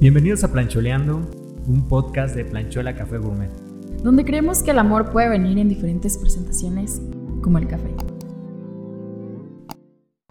[0.00, 1.16] Bienvenidos a Plancholeando,
[1.66, 3.50] un podcast de Planchola Café Gourmet.
[4.02, 7.02] Donde creemos que el amor puede venir en diferentes presentaciones,
[7.42, 7.94] como el café.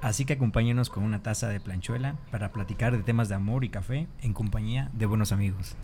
[0.02, 3.70] Así que acompáñenos con una taza de planchuela para platicar de temas de amor y
[3.70, 5.76] café en compañía de buenos amigos.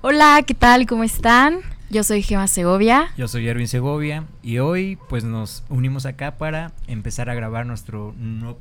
[0.00, 0.84] Hola, ¿qué tal?
[0.86, 1.60] ¿Cómo están?
[1.90, 3.12] Yo soy Gema Segovia.
[3.16, 8.12] Yo soy Erwin Segovia y hoy pues nos unimos acá para empezar a grabar nuestro,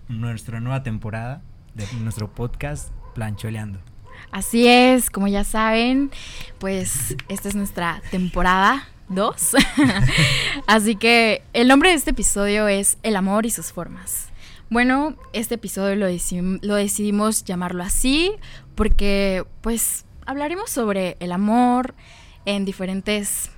[0.10, 1.42] nuestra nueva temporada
[1.74, 3.80] de nuestro podcast Plancholeando.
[4.32, 6.12] Así es, como ya saben,
[6.60, 9.56] pues esta es nuestra temporada 2.
[10.68, 14.30] Así que el nombre de este episodio es El amor y sus formas.
[14.70, 16.08] Bueno, este episodio lo,
[16.62, 18.32] lo decidimos llamarlo así
[18.74, 21.94] porque pues hablaremos sobre el amor
[22.46, 23.52] en diferentes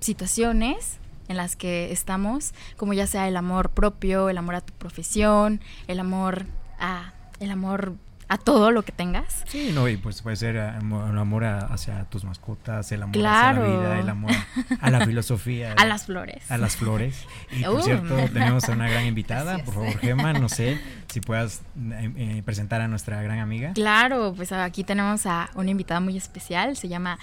[0.00, 0.98] situaciones
[1.28, 5.60] en las que estamos, como ya sea el amor propio, el amor a tu profesión,
[5.86, 6.46] el amor
[6.78, 7.94] a el amor
[8.28, 9.44] a todo lo que tengas.
[9.46, 13.60] Sí, no, y pues puede ser el amor hacia tus mascotas, el amor hacia la
[13.60, 14.32] vida, el amor
[14.80, 15.72] a la filosofía.
[15.76, 16.50] a las flores.
[16.50, 17.24] A las flores.
[17.52, 17.82] Y por uh.
[17.82, 19.58] cierto, tenemos a una gran invitada.
[19.64, 23.72] Por favor, Gemma, no sé si puedas eh, eh, presentar a nuestra gran amiga.
[23.74, 27.18] Claro, pues aquí tenemos a una invitada muy especial, se llama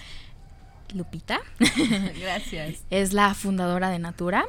[0.93, 1.39] Lupita.
[2.19, 2.83] Gracias.
[2.89, 4.45] es la fundadora de Natura.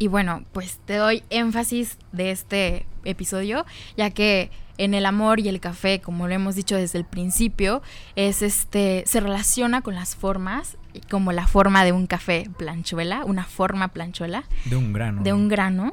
[0.00, 3.66] Y bueno, pues te doy énfasis de este episodio,
[3.98, 7.82] ya que en el amor y el café, como lo hemos dicho desde el principio,
[8.16, 10.78] es este se relaciona con las formas,
[11.10, 14.44] como la forma de un café planchuela, una forma planchuela.
[14.64, 15.22] De un grano.
[15.22, 15.92] De un grano.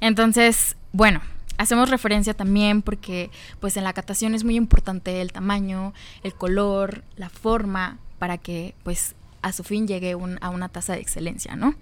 [0.00, 1.22] Entonces, bueno,
[1.56, 7.04] hacemos referencia también porque pues en la catación es muy importante el tamaño, el color,
[7.16, 11.74] la forma, para que pues a su fin llegue a una tasa de excelencia, ¿no?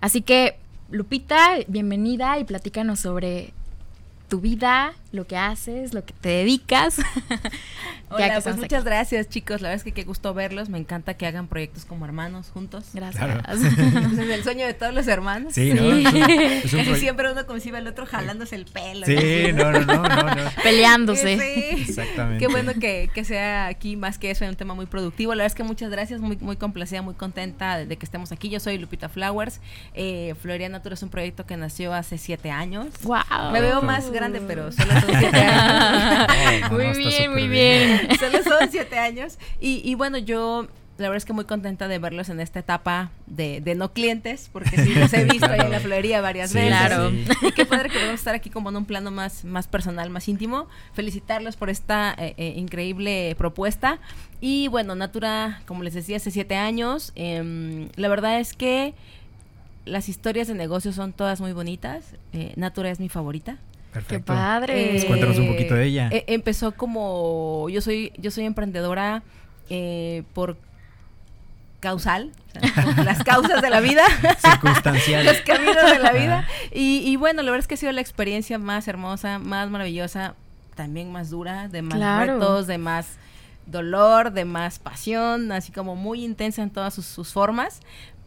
[0.00, 3.52] Así que, Lupita, bienvenida y platícanos sobre
[4.28, 6.98] tu vida, lo que haces, lo que te dedicas.
[8.08, 11.26] Hola, pues muchas gracias chicos, la verdad es que qué gusto verlos, me encanta que
[11.26, 12.90] hagan proyectos como hermanos juntos.
[12.92, 13.40] Gracias.
[13.48, 15.54] es el sueño de todos los hermanos.
[15.54, 15.82] Sí, ¿no?
[16.62, 19.06] Casi siempre uno concibe al otro jalándose el pelo.
[19.06, 21.38] Sí, no, no, no, no, Peleándose.
[21.38, 22.44] Sí, exactamente.
[22.44, 25.34] Qué bueno que, que, sea aquí más que eso, un tema muy productivo.
[25.34, 28.50] La verdad es que muchas gracias, muy, muy complacida, muy contenta de, que estemos aquí.
[28.50, 29.60] Yo soy Lupita Flowers.
[29.94, 32.88] Eh, Floria Natura es un proyecto que nació hace siete años.
[33.02, 33.50] Wow.
[33.52, 36.70] Me veo más grande, pero solo son siete años.
[36.70, 38.08] muy bien, muy bien.
[38.18, 39.38] Solo son siete años.
[39.60, 40.68] Y, y bueno, yo
[40.98, 44.48] la verdad es que muy contenta de verlos en esta etapa de, de no clientes,
[44.50, 46.70] porque sí los he visto ahí en la florería varias veces.
[46.70, 47.10] Claro.
[47.42, 50.26] Y qué padre que podemos estar aquí como en un plano más, más personal, más
[50.28, 50.68] íntimo.
[50.94, 53.98] Felicitarlos por esta eh, eh, increíble propuesta.
[54.40, 57.12] Y bueno, Natura, como les decía, hace siete años.
[57.14, 58.94] Em, la verdad es que
[59.84, 62.04] las historias de negocios son todas muy bonitas.
[62.32, 63.58] Eh, Natura es mi favorita.
[64.08, 64.90] Qué padre.
[64.92, 66.08] Pues cuéntanos un poquito de ella.
[66.12, 69.22] Eh, empezó como yo soy yo soy emprendedora
[69.68, 70.56] eh, por
[71.80, 72.32] causal,
[73.04, 74.02] las causas de la vida,
[74.38, 76.48] circunstanciales, los caminos de la vida.
[76.72, 80.34] Y, bueno, la verdad es que ha sido la experiencia más hermosa, más maravillosa,
[80.74, 83.18] también más dura, de más retos, de más
[83.66, 87.80] dolor, de más pasión, así como muy intensa en todas sus formas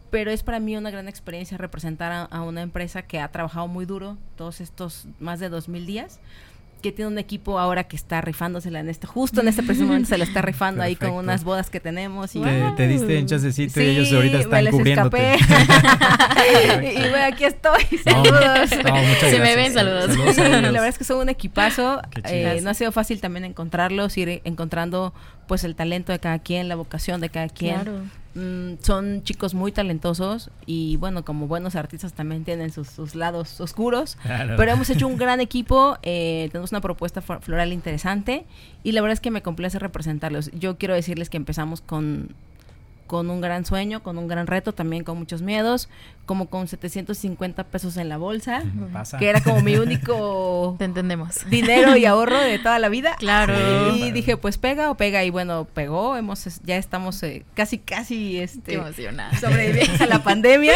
[0.09, 3.86] pero es para mí una gran experiencia representar a, una empresa que ha trabajado muy
[3.86, 6.20] duro todos estos más de dos mil días
[6.81, 10.08] que tiene un equipo ahora que está rifándosela en este, justo en este preciso momento
[10.08, 12.36] se la está rifando ahí con unas bodas que tenemos.
[12.36, 12.42] Y,
[12.78, 15.36] te, diste en chancecito y ellos ahorita están cubriéndote.
[16.96, 17.84] y, bueno, aquí estoy.
[18.03, 18.70] Saludos.
[18.70, 20.16] Se me ven, saludos.
[20.38, 22.02] la verdad es que son un equipazo.
[22.24, 25.14] Eh, no ha sido fácil también encontrarlos, ir encontrando
[25.49, 27.81] pues el talento de cada quien, la vocación de cada quien.
[27.81, 28.03] Claro.
[28.35, 34.19] Mm, son chicos muy talentosos y bueno, como buenos artistas también tienen sus, lados oscuros,
[34.55, 38.45] pero hemos hecho un gran equipo, eh, tenemos una propuesta floral interesante
[38.83, 40.51] y la verdad es que me complace representarlos.
[40.51, 42.35] Yo quiero decirles que empezamos con
[43.09, 45.90] con un gran sueño, con un gran reto, también con muchos miedos,
[46.28, 48.62] como con 750 pesos en la bolsa,
[49.18, 51.50] que era como mi único entendemos.
[51.50, 53.16] dinero y ahorro de toda la vida.
[53.18, 53.96] Claro.
[53.96, 58.38] y dije, pues pega o pega y bueno, pegó, hemos ya estamos eh, casi casi
[58.38, 58.79] este
[59.41, 60.76] sobreviviendo a la pandemia.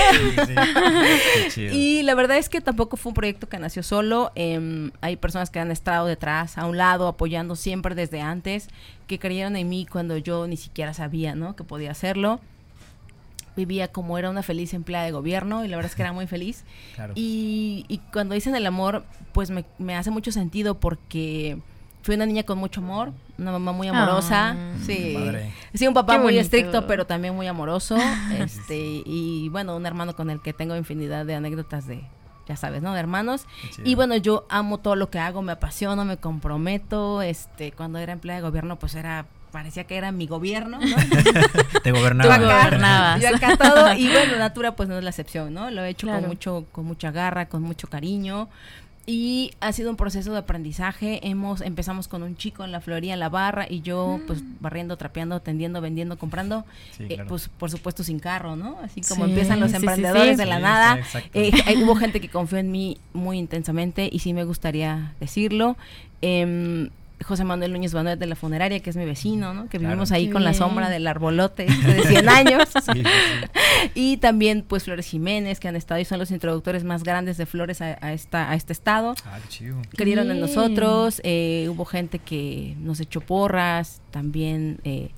[1.56, 5.52] y la verdad es que tampoco fue un proyecto que nació solo, em, hay personas
[5.52, 8.70] que han estado detrás, a un lado, apoyando siempre desde antes
[9.08, 11.56] que creyeron en mí cuando yo ni siquiera sabía, ¿no?
[11.56, 12.40] Que podía hacerlo.
[13.56, 16.28] Vivía como era una feliz empleada de gobierno y la verdad es que era muy
[16.28, 16.64] feliz.
[17.16, 21.60] Y, y, cuando dicen el amor, pues me, me hace mucho sentido porque
[22.04, 24.76] fui una niña con mucho amor, una mamá muy amorosa, ah.
[24.86, 25.18] sí.
[25.74, 27.98] Sí, un papá muy estricto, pero también muy amoroso,
[28.38, 32.04] este, y bueno, un hermano con el que tengo infinidad de anécdotas de,
[32.48, 32.94] ya sabes, ¿no?
[32.94, 33.46] De hermanos.
[33.84, 37.22] Y bueno, yo amo todo lo que hago, me apasiono, me comprometo.
[37.22, 40.96] Este, cuando era empleada de gobierno, pues era parecía que era mi gobierno, ¿no?
[41.84, 43.20] Te gobernaba.
[43.20, 45.70] Yo acá todo, y bueno, Natura pues no es la excepción, ¿no?
[45.70, 48.50] Lo he hecho con mucho, con mucha garra, con mucho cariño.
[49.06, 51.20] Y ha sido un proceso de aprendizaje.
[51.28, 54.56] Hemos empezamos con un chico en la floría, en la barra, y yo pues mm.
[54.62, 56.64] barriendo, trapeando, tendiendo, vendiendo, comprando.
[57.00, 58.78] Eh, pues por supuesto sin carro, ¿no?
[58.82, 61.00] Así como empiezan los emprendedores de la nada.
[61.34, 61.52] Eh,
[61.84, 65.76] hubo gente que confió en mí muy intensamente y sí me gustaría decirlo.
[66.22, 66.90] Eh,
[67.24, 69.70] José Manuel Núñez Manuel de la funeraria, que es mi vecino, ¿no?
[69.70, 72.70] Que vivimos ahí con la sombra del arbolote de 100 años.
[73.96, 77.46] y también, pues, Flores Jiménez, que han estado y son los introductores más grandes de
[77.46, 79.16] flores a, esta, a este estado.
[79.26, 79.40] Ah,
[79.96, 81.22] Creyeron en nosotros.
[81.24, 84.80] Eh, hubo gente que nos echó porras, también...
[84.84, 85.12] Eh,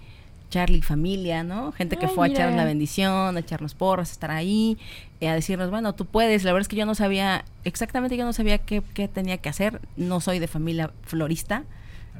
[0.55, 1.73] Charlie familia, ¿no?
[1.73, 4.77] Gente que fue a echarnos la bendición, a echarnos porras, a estar ahí,
[5.19, 6.45] eh, a decirnos, bueno, tú puedes.
[6.45, 9.49] La verdad es que yo no sabía, exactamente yo no sabía qué, qué tenía que
[9.49, 9.81] hacer.
[9.97, 11.63] No soy de familia florista.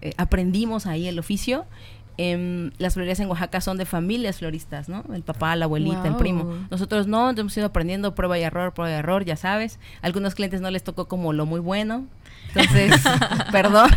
[0.02, 1.66] Eh, aprendimos ahí el oficio.
[2.18, 5.04] Em, las florerías en Oaxaca son de familias floristas, ¿no?
[5.14, 6.66] El papá, la abuelita, el primo.
[6.72, 9.80] Nosotros no, hemos ido aprendiendo prueba y error, prueba y error, ya sabes.
[10.02, 12.06] algunos clientes no les tocó como lo muy bueno.
[12.54, 13.02] Entonces,
[13.52, 13.90] perdón.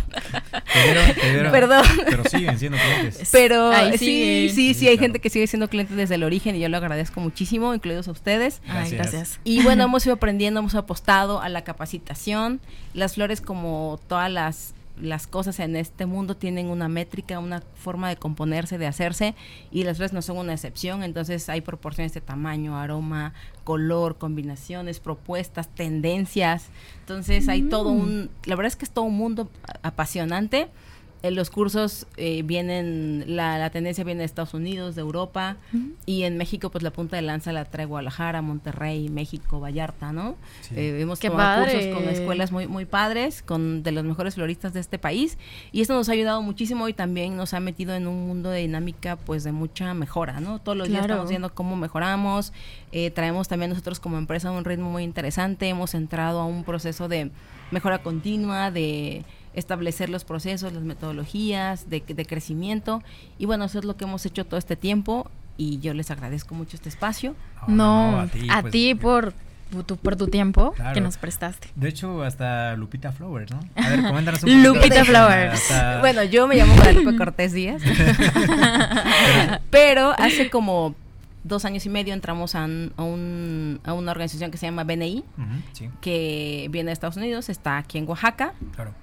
[1.51, 1.85] perdón.
[2.09, 3.29] Pero siguen siendo clientes.
[3.31, 6.67] Pero sí, sí, sí, hay gente que sigue siendo cliente desde el origen y yo
[6.67, 8.61] lo agradezco muchísimo, incluidos a ustedes.
[8.91, 9.39] gracias.
[9.45, 12.59] Y bueno, hemos ido aprendiendo, hemos apostado a la capacitación.
[12.93, 18.09] Las flores, como todas las las cosas en este mundo tienen una métrica, una forma
[18.09, 19.35] de componerse, de hacerse,
[19.71, 24.99] y las flores no son una excepción, entonces hay proporciones de tamaño, aroma, color, combinaciones,
[24.99, 26.67] propuestas, tendencias,
[27.01, 27.99] entonces hay todo mm.
[27.99, 29.49] un, la verdad es que es todo un mundo
[29.83, 30.69] apasionante
[31.21, 35.57] en los cursos eh, vienen, la, la, tendencia viene de Estados Unidos, de Europa,
[36.05, 40.35] y en México pues la punta de lanza la trae Guadalajara, Monterrey, México, Vallarta, ¿no?
[40.75, 44.79] Eh, hemos tomado cursos con escuelas muy, muy padres, con de los mejores floristas de
[44.79, 45.37] este país,
[45.73, 48.59] y esto nos ha ayudado muchísimo y también nos ha metido en un mundo de
[48.59, 50.59] dinámica pues de mucha mejora, ¿no?
[50.59, 52.53] Todos los días estamos viendo cómo mejoramos,
[52.93, 57.09] eh, traemos también nosotros como empresa un ritmo muy interesante, hemos entrado a un proceso
[57.09, 57.31] de
[57.71, 63.01] mejora continua, de establecer los procesos, las metodologías de, crecimiento.
[63.37, 66.55] Y bueno, eso es lo que hemos hecho todo este tiempo y yo les agradezco
[66.55, 67.35] mucho este espacio.
[67.67, 68.19] no,
[68.49, 69.33] a ti, pues,
[69.71, 71.69] por tu, por tu tiempo que nos prestaste.
[71.75, 73.59] De hecho, hasta Lupita Flowers, ¿no?
[73.75, 74.73] A ver, coméntanos un poquito.
[74.73, 75.73] Lupita Flowers.
[75.99, 77.81] Bueno, yo me llamo Guadalupe Cortés Díaz.
[79.69, 80.95] pero hace como
[81.43, 85.23] dos años y medio entramos a, un, a una organización que se llama BNI,
[86.01, 88.53] que viene de Estados Unidos, está aquí en Oaxaca.
[88.75, 88.93] Claro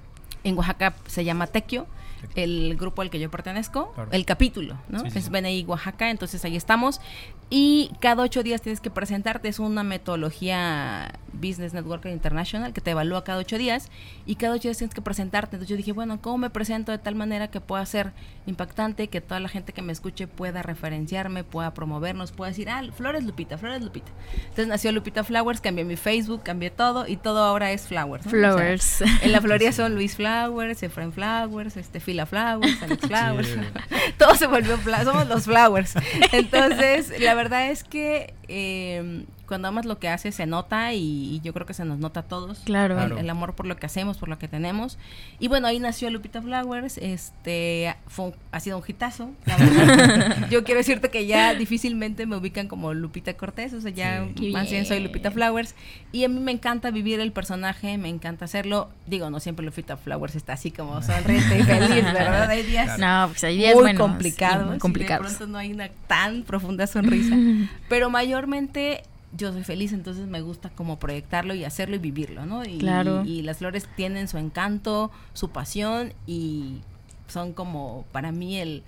[0.46, 1.86] en Oaxaca se llama Tequio,
[2.34, 5.04] el grupo al que yo pertenezco, el capítulo, ¿no?
[5.04, 7.00] es BNI Oaxaca, entonces ahí estamos.
[7.48, 12.90] Y cada ocho días tienes que presentarte, es una metodología Business Network International que te
[12.90, 13.90] evalúa cada ocho días
[14.24, 15.56] y cada ocho días tienes que presentarte.
[15.56, 18.12] Entonces yo dije, bueno, ¿cómo me presento de tal manera que pueda ser
[18.46, 22.82] impactante, que toda la gente que me escuche pueda referenciarme, pueda promovernos, pueda decir, ah,
[22.96, 24.10] Flores Lupita, Flores Lupita.
[24.40, 28.24] Entonces nació Lupita Flowers, cambié mi Facebook, cambié todo y todo ahora es Flowers.
[28.24, 29.02] Flowers.
[29.22, 33.48] en la Florida son Luis Flowers, Efraín Flowers, este, Fila Flowers, Alex Flowers.
[34.18, 35.94] todo se volvió, somos los Flowers.
[36.30, 41.52] Entonces, la verdad es que eh, cuando amas lo que haces se nota y, yo
[41.52, 42.60] creo que se nos nota a todos.
[42.60, 43.18] Claro.
[43.18, 44.98] El, amor por lo que hacemos, por lo que tenemos.
[45.38, 46.98] Y bueno, ahí nació Lupita Flowers.
[46.98, 49.30] Este fue, ha sido un hitazo.
[50.50, 54.70] yo quiero decirte que ya difícilmente me ubican como Lupita Cortés, o sea, ya más
[54.70, 55.74] bien soy Lupita Flowers.
[56.12, 58.90] Y a mí me encanta vivir el personaje, me encanta hacerlo.
[59.06, 62.48] Digo, no siempre Lupita Flowers está así como sonriente y feliz, ¿verdad?
[62.48, 64.66] Hay días, no, pues hay días muy complicados.
[64.66, 65.30] Muy complicados.
[65.30, 67.36] de pronto no hay una tan profunda sonrisa.
[67.88, 69.02] Pero mayormente
[69.32, 72.64] yo soy feliz, entonces me gusta como proyectarlo y hacerlo y vivirlo, ¿no?
[72.64, 73.24] Y, claro.
[73.24, 76.80] y, las flores tienen su encanto, su pasión y
[77.28, 78.82] son como para mí el,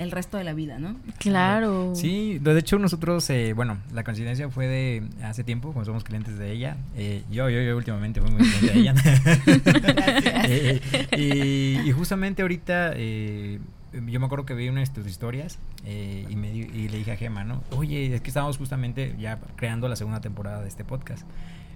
[0.00, 0.96] el resto de la vida, ¿no?
[1.18, 1.92] Claro.
[1.94, 6.38] Sí, de hecho nosotros, eh, bueno, la coincidencia fue de hace tiempo, como somos clientes
[6.38, 6.78] de ella.
[6.96, 8.94] Eh, yo, yo, yo últimamente fui muy cliente de ella.
[11.12, 13.60] eh, y, justamente ahorita eh,
[13.92, 17.12] yo me acuerdo que vi una de tus historias eh, y, me, y le dije
[17.12, 17.62] a Gema, ¿no?
[17.76, 21.26] Oye, es que estábamos justamente ya creando la segunda temporada de este podcast.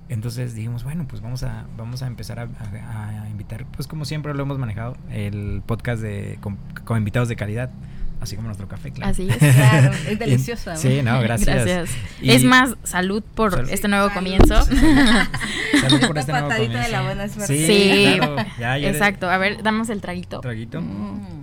[0.09, 4.43] Entonces dijimos, bueno, pues vamos a, vamos a empezar a, invitar, pues como siempre lo
[4.43, 6.59] hemos manejado, el podcast de con,
[6.97, 7.71] invitados de calidad.
[8.21, 9.11] Así como nuestro café, claro.
[9.11, 9.93] Así es, claro.
[10.09, 10.75] Es delicioso.
[10.77, 11.67] sí, no, gracias.
[11.67, 11.91] gracias.
[12.23, 14.63] es más, salud por este nuevo comienzo.
[15.81, 16.79] salud por este nuevo comienzo.
[16.79, 17.67] de la buena suerte.
[17.67, 19.29] Sí, claro, ya, exacto.
[19.29, 20.41] A ver, damos el traguito.
[20.41, 20.81] ¿Traguito?
[20.81, 21.34] Mm.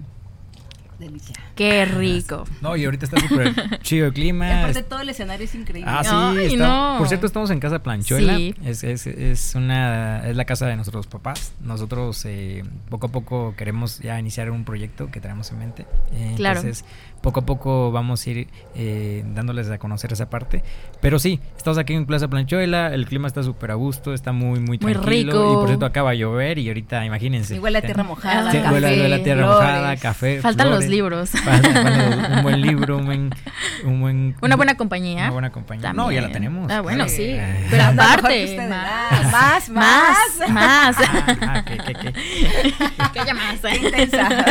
[1.01, 1.35] Delicia.
[1.55, 2.45] Qué rico.
[2.61, 4.47] No, y ahorita está súper chido el clima.
[4.47, 5.91] Y aparte todo el escenario es increíble.
[5.93, 6.95] Ah, sí, no.
[6.97, 8.37] Por cierto, estamos en Casa Planchuela.
[8.37, 8.55] Sí.
[8.63, 11.53] Es, es, es, una, es la casa de nuestros papás.
[11.61, 15.85] Nosotros eh, poco a poco queremos ya iniciar un proyecto que tenemos en mente.
[16.13, 16.59] Eh, claro.
[16.59, 16.85] Entonces,
[17.21, 20.63] poco a poco vamos a ir eh, dándoles a conocer esa parte.
[20.99, 24.59] Pero sí, estamos aquí en Plaza Planchuela, el clima está súper a gusto, está muy,
[24.59, 25.51] muy, muy tranquilo.
[25.51, 27.55] Y por cierto, acaba de llover y ahorita, imagínense.
[27.55, 28.51] Igual la tierra mojada.
[28.51, 30.41] Sí, café, huele, la tierra mojada, café.
[30.41, 31.31] Faltan los libros.
[32.35, 33.35] un buen libro, un buen,
[33.83, 35.23] un buen, Una buena compañía.
[35.23, 35.93] Una buena compañía.
[35.93, 36.71] No, ya la tenemos.
[36.71, 37.37] Ah, bueno, sí.
[37.69, 40.49] Pero aparte, más, más, más.
[40.49, 40.95] Más.
[41.41, 43.33] Ah, ¿qué, qué, qué?
[43.33, 43.59] Más.
[43.81, 44.45] Intensa.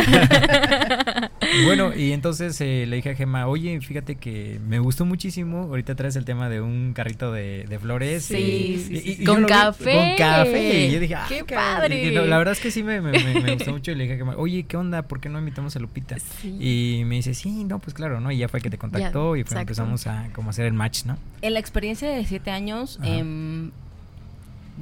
[1.65, 5.63] bueno, y entonces le dije a Gemma, oye, fíjate que me gustó muchísimo.
[5.63, 8.25] Ahorita traes el tema de un carrito de, de flores.
[8.25, 9.93] Sí, y, con café.
[9.93, 10.87] con café.
[10.87, 12.11] Y yo dije, qué padre.
[12.11, 13.91] la verdad es que sí me, me, me, gustó mucho.
[13.91, 15.03] Y le dije a Gemma, oye, ¿qué onda?
[15.03, 16.17] ¿Por qué no invitamos a Lupita?
[16.43, 18.31] Y me dice, sí, no, pues claro, ¿no?
[18.31, 21.17] Y ya fue que te contactó y empezamos a como hacer el match, ¿no?
[21.41, 23.71] En la experiencia de siete años, eh,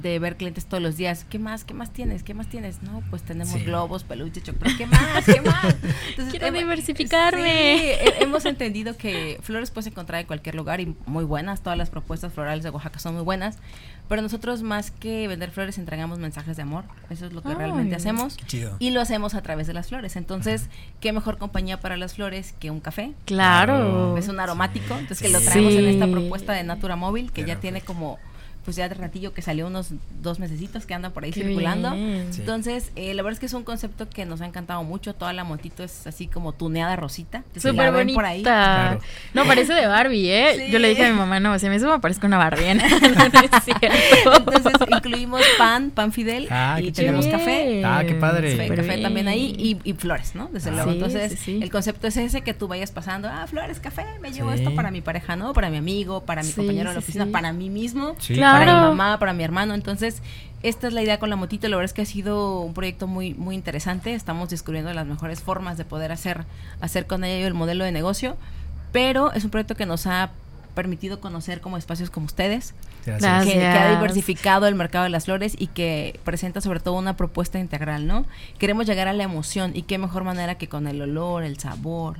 [0.00, 1.24] de ver clientes todos los días.
[1.28, 1.64] ¿Qué más?
[1.64, 2.22] ¿Qué más tienes?
[2.22, 2.82] ¿Qué más tienes?
[2.82, 5.24] No, pues tenemos globos, peluches, pero ¿qué más?
[5.24, 5.76] ¿Qué más?
[6.30, 7.94] Quiero diversificarme.
[8.20, 11.62] hemos entendido que flores puedes encontrar en cualquier lugar y muy buenas.
[11.62, 13.58] Todas las propuestas florales de Oaxaca son muy buenas.
[14.08, 16.84] Pero nosotros más que vender flores entregamos mensajes de amor.
[17.10, 18.36] Eso es lo que realmente hacemos.
[18.80, 20.16] Y lo hacemos a través de las flores.
[20.16, 23.12] Entonces, ¿qué mejor compañía para las flores que un café?
[23.24, 24.16] Claro.
[24.16, 24.94] Es un aromático.
[24.94, 28.18] Entonces, que lo traemos en esta propuesta de Natura Móvil, que ya tiene como
[28.64, 29.88] pues ya de ratillo que salió unos
[30.22, 31.92] dos mesecitos que anda por ahí circulando.
[31.94, 35.14] Entonces, eh, la verdad es que es un concepto que nos ha encantado mucho.
[35.14, 37.42] Toda la motito es así como tuneada rosita.
[37.56, 38.14] Súper bonita.
[38.14, 38.42] Por ahí.
[39.34, 40.68] No, parece de Barbie, ¿eh?
[40.70, 42.64] Yo le dije a mi mamá, no, si a mí eso me parece una Barbie.
[42.70, 42.78] ¿eh?
[44.52, 47.82] Entonces, incluimos pan, pan Fidel ah, y tenemos café.
[47.84, 48.68] Ah, qué padre.
[48.68, 50.48] café también ahí y, flores, ¿no?
[50.52, 50.92] Desde luego.
[50.92, 54.74] Entonces, el concepto es ese que tú vayas pasando, ah, flores, café, me llevo esto
[54.74, 55.52] para mi pareja, ¿no?
[55.54, 58.16] Para mi amigo, para mi compañero de la oficina, para mí mismo.
[58.26, 59.74] Claro para mi mamá, para mi hermano.
[59.74, 60.22] Entonces,
[60.62, 61.68] esta es la idea con la motito.
[61.68, 64.14] La verdad es que ha sido un proyecto muy, muy interesante.
[64.14, 66.44] Estamos descubriendo las mejores formas de poder hacer,
[66.80, 68.36] hacer con ella el modelo de negocio.
[68.92, 70.30] Pero es un proyecto que nos ha
[70.74, 75.66] permitido conocer como espacios como ustedes, que, ha diversificado el mercado de las flores y
[75.66, 78.24] que presenta sobre todo una propuesta integral, ¿no?
[78.58, 82.18] Queremos llegar a la emoción y qué mejor manera que con el olor, el sabor,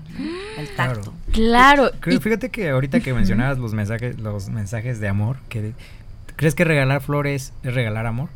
[0.58, 1.12] el tacto.
[1.32, 1.90] Claro.
[2.02, 5.72] fíjate que ahorita que mencionabas los mensajes, los mensajes de amor, que
[6.40, 8.30] ¿Crees que regalar flores es regalar amor?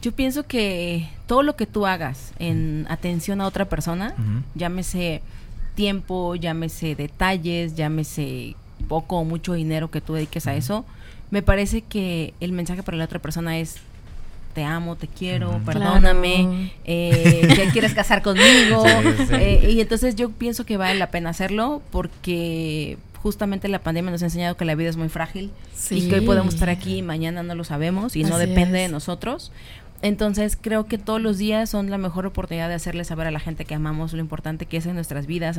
[0.00, 4.14] Yo pienso que todo lo que tú hagas en atención a otra persona,
[4.54, 5.20] llámese
[5.74, 8.56] tiempo, llámese detalles, llámese
[8.88, 10.86] poco o mucho dinero que tú dediques a eso,
[11.30, 13.80] me parece que el mensaje para la otra persona es
[14.54, 18.82] te amo, te quiero, perdóname, eh, quieres casar conmigo.
[19.32, 24.22] Eh, y entonces yo pienso que vale la pena hacerlo porque justamente la pandemia nos
[24.22, 25.50] ha enseñado que la vida es muy frágil
[25.90, 28.88] y que hoy podemos estar aquí y mañana no lo sabemos y no depende de
[28.88, 29.50] nosotros.
[30.00, 33.40] Entonces creo que todos los días son la mejor oportunidad de hacerle saber a la
[33.40, 35.58] gente que amamos lo importante que es en nuestras vidas.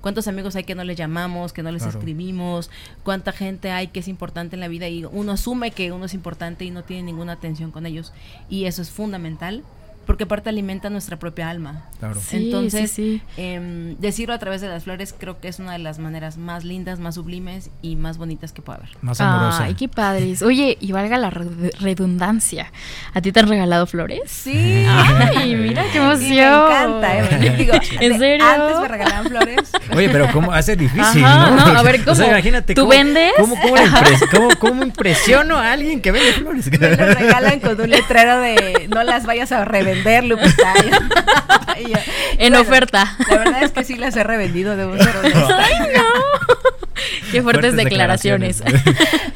[0.00, 2.70] Cuántos amigos hay que no les llamamos, que no les escribimos,
[3.02, 6.14] cuánta gente hay que es importante en la vida y uno asume que uno es
[6.14, 8.14] importante y no tiene ninguna atención con ellos.
[8.48, 9.64] Y eso es fundamental
[10.06, 11.86] porque aparte alimenta nuestra propia alma.
[11.98, 12.20] Claro.
[12.32, 12.98] Entonces,
[13.36, 16.64] em, decirlo a través de las flores creo que es una de las maneras más
[16.64, 18.90] lindas, más sublimes y más bonitas que puede haber.
[19.00, 19.64] Más amorosa.
[19.64, 20.42] Ay, qué padres.
[20.42, 22.72] Oye, y valga la redundancia,
[23.14, 24.22] ¿a ti te han regalado flores?
[24.26, 24.84] Sí.
[25.36, 26.28] Ay, mira qué emoción.
[26.28, 27.18] me encanta.
[27.18, 27.54] ¿eh?
[27.58, 28.46] Digo, ¿En serio?
[28.46, 29.72] Antes me regalaban flores.
[29.94, 31.56] Oye, pero ¿cómo hace difícil, ¿no?
[31.56, 32.12] no a ver, ¿cómo?
[32.12, 32.74] O sea, imagínate.
[32.74, 33.32] ¿Tú cómo, vendes?
[33.36, 33.56] ¿cómo,
[34.30, 36.70] cómo, cómo, impresiono a alguien que vende flores?
[36.70, 39.60] Me lo regalan con un letrero de no las vayas a
[39.94, 40.74] revender vender, Lupita.
[42.38, 43.16] en oferta.
[43.28, 45.58] La verdad es que sí las he revendido, debo ser honesta.
[45.64, 46.02] ¡Ay, no!
[47.30, 48.62] Qué fuertes, declaraciones.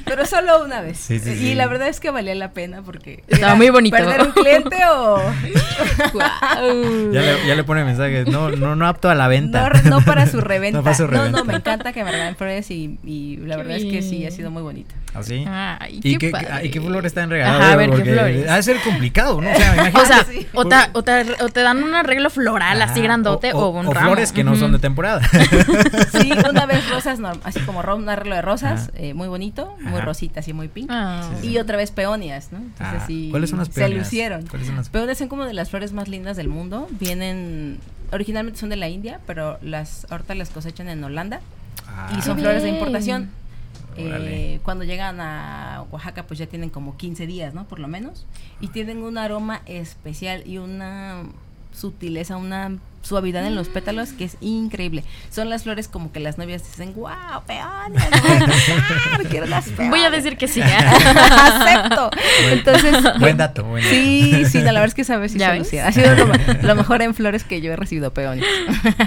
[0.05, 1.11] Pero solo una vez.
[1.11, 3.25] y la verdad es que valía la pena porque...
[3.29, 3.97] Estaba muy bonito.
[3.97, 5.21] ¿Perder un cliente o...?
[7.13, 8.27] ya, le, ya le pone mensajes.
[8.29, 9.71] No, no, no apto a la venta.
[9.85, 10.83] No, para su reventa.
[10.83, 14.27] No, no, me encanta que me regalen flores y, y la verdad es que sí,
[14.27, 14.95] ha sido muy bonito.
[15.19, 15.45] ¿Así?
[15.47, 16.33] ¿Ah, Ay, ¿Y, qué,
[16.63, 17.73] ¿Y qué flores están regaladas?
[17.73, 18.49] a ver, ¿qué flores?
[18.49, 19.51] Ha de ser complicado, ¿no?
[19.51, 19.99] O sea, imagínate.
[20.01, 23.69] O sea, o, te, o, te, o, te, dan un arreglo floral así grandote o,
[23.71, 25.23] un o flores que no son de temporada.
[26.13, 30.41] sí, una vez rosas, así como un arreglo de rosas, eh, muy bonito, muy rosita,
[30.41, 30.91] así muy pink.
[30.91, 31.29] Ah.
[31.43, 32.59] y otra vez peonias, ¿no?
[32.59, 33.91] Entonces, sí, ¿Cuáles son las peonias?
[33.91, 34.47] Se lucieron.
[34.47, 35.19] ¿Cuáles son las peonias?
[35.19, 36.89] son como de las flores más lindas del mundo.
[36.99, 37.79] Vienen,
[38.13, 41.41] originalmente son de la India, pero las ahorita las cosechan en Holanda.
[41.89, 42.13] Ah.
[42.19, 43.31] y son flores de importación.
[43.97, 47.67] Eh, cuando llegan a Oaxaca, pues ya tienen como 15 días, ¿no?
[47.67, 48.27] Por lo menos.
[48.61, 51.25] Y tienen un aroma especial y una
[51.77, 55.05] sutileza, una suavidad en los pétalos que es increíble.
[55.31, 58.03] Son las flores como que las novias dicen, wow, peones,
[59.31, 60.61] quiero las Voy a decir que sí.
[60.63, 62.11] Acepto.
[62.51, 63.95] Entonces, buen dato, buen dato.
[63.95, 66.15] Sí, sí, la verdad es que sabes si Ha sido
[66.63, 68.45] lo, mejor en flores que yo he recibido peones.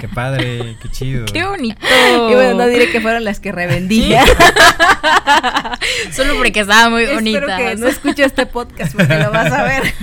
[0.00, 1.26] Qué padre, qué chido.
[1.26, 1.80] Qué bonito.
[2.30, 4.24] Y bueno, no diré que fueron las que revendía.
[6.12, 7.40] Solo porque estaba muy bonita.
[7.40, 9.94] Espero que no escuche este podcast porque lo vas a ver.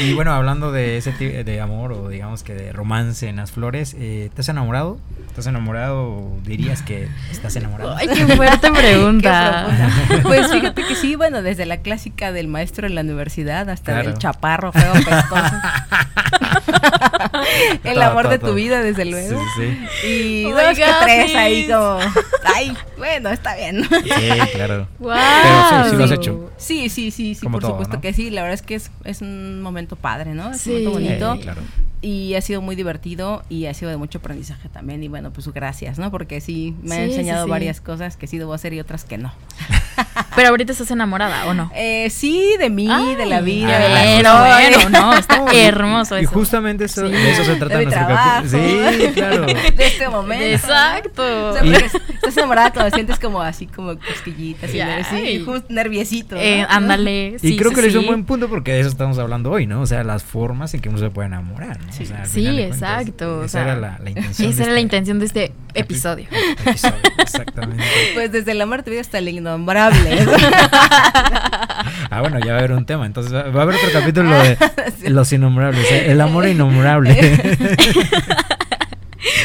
[0.00, 3.52] Y bueno, hablando de ese tipo de amor o digamos que de romance en las
[3.52, 4.98] flores, eh, ¿te has enamorado?
[5.28, 7.96] ¿Estás enamorado o dirías que estás enamorado?
[7.96, 9.66] Ay, qué fuerte pregunta.
[10.22, 14.16] pues fíjate que sí, bueno, desde la clásica del maestro en la universidad hasta el
[14.18, 15.54] chaparro feo pestoso.
[17.84, 19.40] el amor de tu vida, desde luego.
[19.56, 20.08] Sí, sí.
[20.08, 21.98] Y oh dos que tres ahí como,
[22.54, 23.84] ay, bueno, está bien.
[23.84, 24.88] Sí, claro.
[24.98, 25.12] Wow.
[25.42, 26.50] Pero sí, sí lo has hecho.
[26.56, 28.30] Sí, sí, sí, sí, por supuesto que sí.
[28.30, 30.52] La verdad es que es, es un momento padre, ¿no?
[30.52, 31.38] Es un momento bonito.
[31.40, 31.62] claro.
[32.00, 35.02] Y ha sido muy divertido y ha sido de mucho aprendizaje también.
[35.02, 38.52] Y bueno pues gracias no porque sí me ha enseñado varias cosas que sí debo
[38.52, 39.32] hacer y otras que no
[40.36, 44.58] pero ahorita estás enamorada o no eh, sí de mí de la vida de la
[44.58, 49.12] bueno no está hermoso y justamente eso, de eso se trata de nuestro capítulo sí
[49.14, 49.46] claro.
[49.74, 50.44] De este momento.
[50.44, 51.56] Exacto.
[51.56, 57.72] Estás enamorada cuando sientes como así como cosquillitas y, y nerviosito eh, ándale y creo
[57.72, 60.04] que le hizo un buen punto porque de eso estamos hablando hoy no o sea
[60.04, 61.92] las formas en que uno se puede enamorar ¿no?
[61.92, 63.44] Sí, exacto.
[63.44, 64.50] esa era la, intención.
[64.50, 66.26] Esa era la este intención de este episodio.
[67.18, 67.82] exactamente.
[68.14, 70.26] Pues desde el amor te hasta el innombrable.
[72.10, 73.06] ah, bueno, ya va a haber un tema.
[73.06, 74.56] Entonces va a haber otro capítulo de
[75.10, 75.90] los innombrables.
[75.90, 76.12] ¿eh?
[76.12, 77.14] El amor innombrable.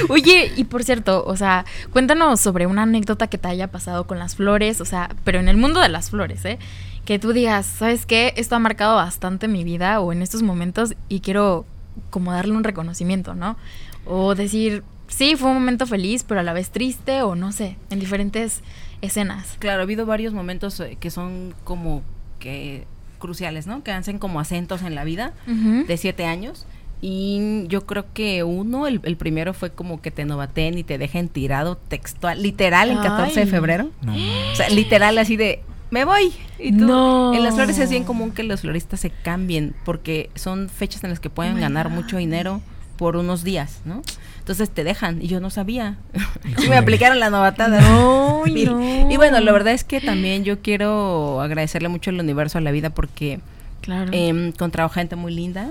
[0.09, 4.19] Oye, y por cierto, o sea, cuéntanos sobre una anécdota que te haya pasado con
[4.19, 6.59] las flores, o sea, pero en el mundo de las flores, ¿eh?
[7.05, 8.33] Que tú digas, ¿sabes qué?
[8.35, 11.65] Esto ha marcado bastante mi vida o en estos momentos y quiero
[12.09, 13.57] como darle un reconocimiento, ¿no?
[14.05, 17.75] O decir, sí, fue un momento feliz, pero a la vez triste, o no sé,
[17.89, 18.61] en diferentes
[19.01, 19.57] escenas.
[19.59, 22.01] Claro, ha habido varios momentos eh, que son como
[22.39, 22.85] que
[23.19, 23.83] cruciales, ¿no?
[23.83, 26.65] Que hacen como acentos en la vida de siete años.
[27.01, 31.29] Y yo creo que uno, el, primero fue como que te novaten y te dejen
[31.29, 33.89] tirado textual, literal, en 14 de febrero.
[34.05, 36.33] O sea, literal así de, me voy.
[36.57, 40.69] Y tú, en las flores es bien común que los floristas se cambien porque son
[40.69, 42.61] fechas en las que pueden ganar mucho dinero
[42.97, 44.01] por unos días, ¿no?
[44.49, 45.99] Entonces te dejan y yo no sabía.
[46.69, 47.81] me aplicaron la novatada.
[47.81, 52.57] No, y, y, bueno, la verdad es que también yo quiero agradecerle mucho al universo,
[52.57, 53.41] a la vida, porque
[53.81, 54.11] claro.
[54.11, 55.69] eh, encontrado gente muy linda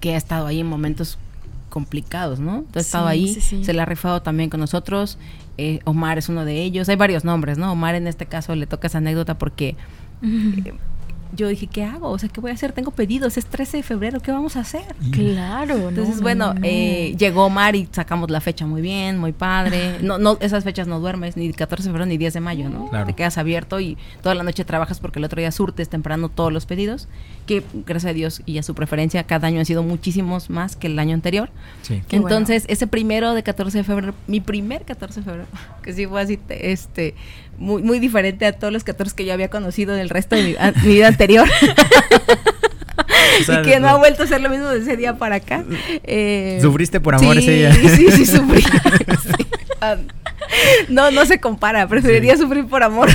[0.00, 1.20] que ha estado ahí en momentos
[1.68, 2.56] complicados, ¿no?
[2.56, 5.16] Entonces, estado ahí, se la ha rifado también con nosotros.
[5.56, 6.88] Eh, Omar es uno de ellos.
[6.88, 7.70] Hay varios nombres, ¿no?
[7.70, 9.76] Omar en este caso le toca esa anécdota porque
[10.24, 10.74] eh,
[11.34, 12.10] yo dije, ¿qué hago?
[12.10, 12.72] O sea, ¿qué voy a hacer?
[12.72, 14.84] Tengo pedidos, es 13 de febrero, ¿qué vamos a hacer?
[15.10, 15.88] Claro.
[15.88, 19.98] Entonces, bueno, Eh, llegó Omar y sacamos la fecha muy bien, muy padre.
[20.02, 22.90] No, no, esas fechas no duermes, ni 14 de febrero ni 10 de mayo, ¿no?
[23.06, 26.52] Te quedas abierto y toda la noche trabajas porque el otro día surtes temprano todos
[26.52, 27.08] los pedidos,
[27.46, 30.86] que gracias a Dios y a su preferencia, cada año han sido muchísimos más que
[30.88, 31.50] el año anterior.
[31.82, 32.02] Sí.
[32.10, 35.46] Entonces, ese primero de 14 de febrero, mi primer 14 de febrero,
[35.82, 37.14] que sí fue así, este,
[37.62, 40.42] muy, muy diferente a todos los 14 que yo había conocido en el resto de
[40.42, 41.48] mi, vida anterior.
[43.40, 45.64] y que no ha vuelto a ser lo mismo de ese día para acá.
[46.02, 47.72] Eh, ¿Sufriste por amor ese día?
[47.96, 48.64] Sí, sí, sufrí.
[49.84, 49.96] Ah,
[50.88, 51.88] no, no se compara.
[51.88, 53.08] Preferiría sufrir por amor.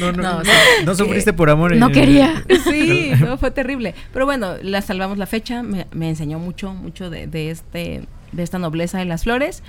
[0.00, 0.42] no, no, no,
[0.86, 1.76] no, sufriste por amor.
[1.76, 2.44] No quería.
[2.64, 3.94] Sí, no, fue terrible.
[4.14, 5.62] Pero bueno, la salvamos la fecha.
[5.62, 9.62] Me, me enseñó mucho, mucho de, de, este, de esta nobleza de las flores.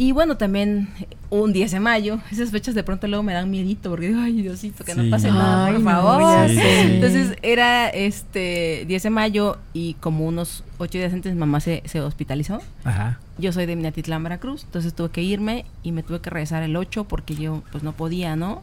[0.00, 0.88] Y bueno, también
[1.28, 4.42] un 10 de mayo, esas fechas de pronto luego me dan miedito porque digo, ay
[4.42, 6.48] Diosito, que no pase nada, por favor.
[6.48, 12.00] Entonces era este 10 de mayo y como unos 8 días antes mamá se, se
[12.00, 12.60] hospitalizó.
[12.84, 13.18] Ajá.
[13.38, 16.76] Yo soy de Minatitlán, Veracruz, entonces tuve que irme y me tuve que regresar el
[16.76, 18.62] 8 porque yo pues no podía, ¿no?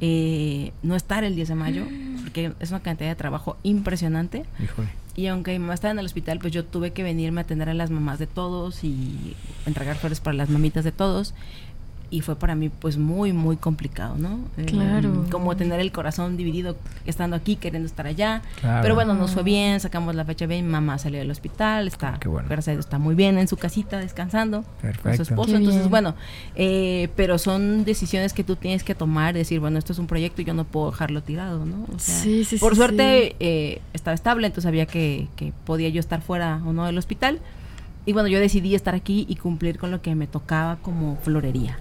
[0.00, 1.84] Eh, no estar el 10 de mayo,
[2.22, 4.44] porque es una cantidad de trabajo impresionante.
[4.62, 4.90] Híjole.
[5.16, 7.70] Y aunque mi mamá estaba en el hospital, pues yo tuve que venirme a atender
[7.70, 11.34] a las mamás de todos y entregar flores para las mamitas de todos
[12.10, 15.24] y fue para mí pues muy muy complicado no eh, claro.
[15.30, 18.42] como tener el corazón dividido estando aquí queriendo estar allá.
[18.82, 22.68] Pero bueno nos fue bien sacamos la fecha bien mamá salió del hospital está gracias
[22.68, 24.64] a Dios está muy bien en su casita descansando
[25.02, 25.56] con su esposo.
[25.56, 26.14] Entonces bueno
[26.54, 30.42] eh, pero son decisiones que tú tienes que tomar decir bueno esto es un proyecto
[30.42, 34.64] y yo no puedo dejarlo tirado no sí, sí, por suerte eh, estaba estable entonces
[34.64, 37.40] sabía que, que podía yo estar fuera o no del hospital
[38.06, 41.78] y bueno, yo decidí estar aquí y cumplir con lo que me tocaba como florería.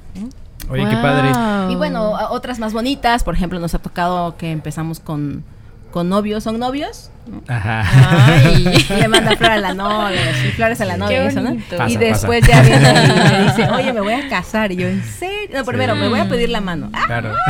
[0.70, 1.72] Oye, qué padre.
[1.72, 5.44] Y bueno, otras más bonitas, por ejemplo, nos ha tocado que empezamos con,
[5.92, 7.12] con novios, son novios.
[7.48, 7.84] Ajá.
[7.86, 8.74] Ay.
[8.90, 11.56] Y le manda flores a la novia, y flores a la novia, eso, ¿no?
[11.88, 14.72] y después ya viene y me dice, oye, me voy a casar.
[14.72, 15.50] Y yo, ¿en serio?
[15.54, 16.90] No, primero, me voy a pedir la mano.
[17.06, 17.34] Claro.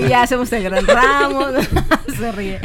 [0.00, 1.46] Y ya hacemos el gran ramo.
[2.22, 2.60] Se ríe.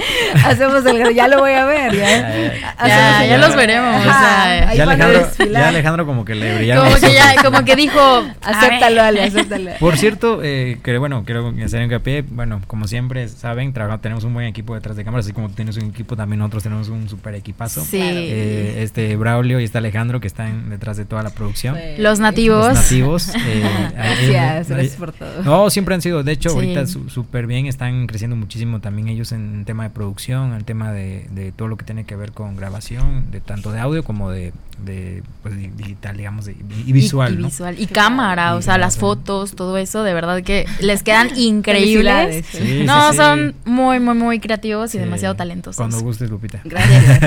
[0.46, 1.96] Hacemos el ya lo voy a ver.
[1.96, 4.06] Ya, ya, los veremos.
[4.06, 6.86] ya, Alejandro, ya, Alejandro, como que le brillaba.
[6.86, 8.00] Como que, ya, como que dijo,
[8.42, 9.72] acéptalo, Ale, acéptalo.
[9.80, 12.22] Por cierto, eh, que bueno, quiero hacer hincapié.
[12.22, 15.76] Bueno, como siempre saben, trabajamos, tenemos un buen equipo detrás de cámaras, así como tienes
[15.78, 17.84] un equipo, también nosotros tenemos un super equipazo.
[17.84, 18.00] Sí.
[18.00, 21.74] Eh, este Braulio y está Alejandro que están detrás de toda la producción.
[21.74, 22.68] Pues, los nativos.
[22.68, 23.30] Los nativos.
[23.36, 23.64] Eh,
[23.96, 25.42] gracias, gracias por todo.
[25.44, 29.47] No, siempre han sido, de hecho, ahorita súper bien, están creciendo muchísimo también ellos en
[29.66, 33.32] tema de producción, en tema de, de, todo lo que tiene que ver con grabación,
[33.32, 37.34] de tanto de audio como de, de pues, digital, digamos, y visual.
[37.40, 37.76] Y, visual.
[37.80, 42.46] y cámara, o sea, las fotos, todo eso, de verdad que les quedan increíbles.
[42.86, 45.78] no, son muy, muy, muy creativos y demasiado talentosos.
[45.78, 46.62] Cuando gustes, Lupita.
[46.64, 47.24] Gracias.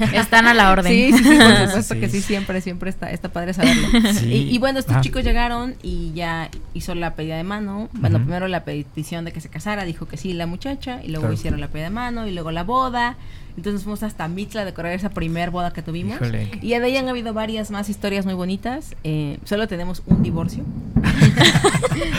[0.12, 0.92] Están a la orden.
[0.92, 3.88] Sí, sí, por supuesto que sí, siempre, siempre está, está padre saberlo.
[4.24, 7.88] Y, bueno, estos chicos llegaron y ya hizo la pedida de mano.
[7.92, 11.28] Bueno, primero la petición de que se casara, dijo que sí la muchacha, y luego
[11.42, 13.16] hicieron la pedida de mano, y luego la boda.
[13.56, 16.18] Entonces fuimos hasta Mitla a decorar esa primer boda que tuvimos.
[16.60, 18.94] Y de ahí han habido varias más historias muy bonitas.
[19.04, 20.64] Eh, solo tenemos un divorcio.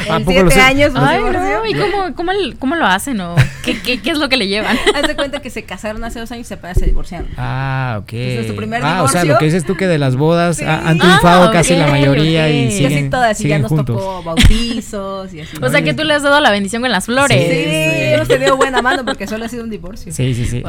[0.10, 4.12] en siete años Ay, no, ¿Y cómo, cómo, cómo, lo hacen o qué, qué, qué,
[4.12, 4.78] es lo que le llevan?
[4.96, 7.30] Haz de cuenta que se casaron hace dos años y se, se divorciaron.
[7.38, 8.14] Ah, ok.
[8.14, 10.98] Entonces, su primer ah, o sea, lo que dices tú que de las bodas han
[10.98, 15.42] triunfado ah, casi la mayoría y siguen, Casi todas, y ya nos tocó bautizos y
[15.42, 15.58] así.
[15.62, 17.38] O sea, que tú le has dado la bendición con las flores.
[17.38, 17.72] Sí, sí.
[18.14, 20.12] hemos tenido buena mano porque solo ha sido un divorcio.
[20.12, 20.64] Sí, sí, sí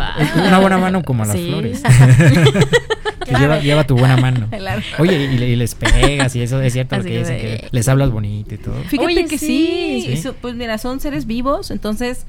[0.59, 1.83] una buena mano como a las flores.
[3.25, 4.49] que lleva, lleva, tu buena mano.
[4.99, 8.59] Oye, y, les pegas y eso es cierto porque dicen que les hablas bonito y
[8.59, 8.75] todo.
[8.85, 10.23] Fíjate que sí.
[10.40, 12.27] pues mira, son seres vivos, entonces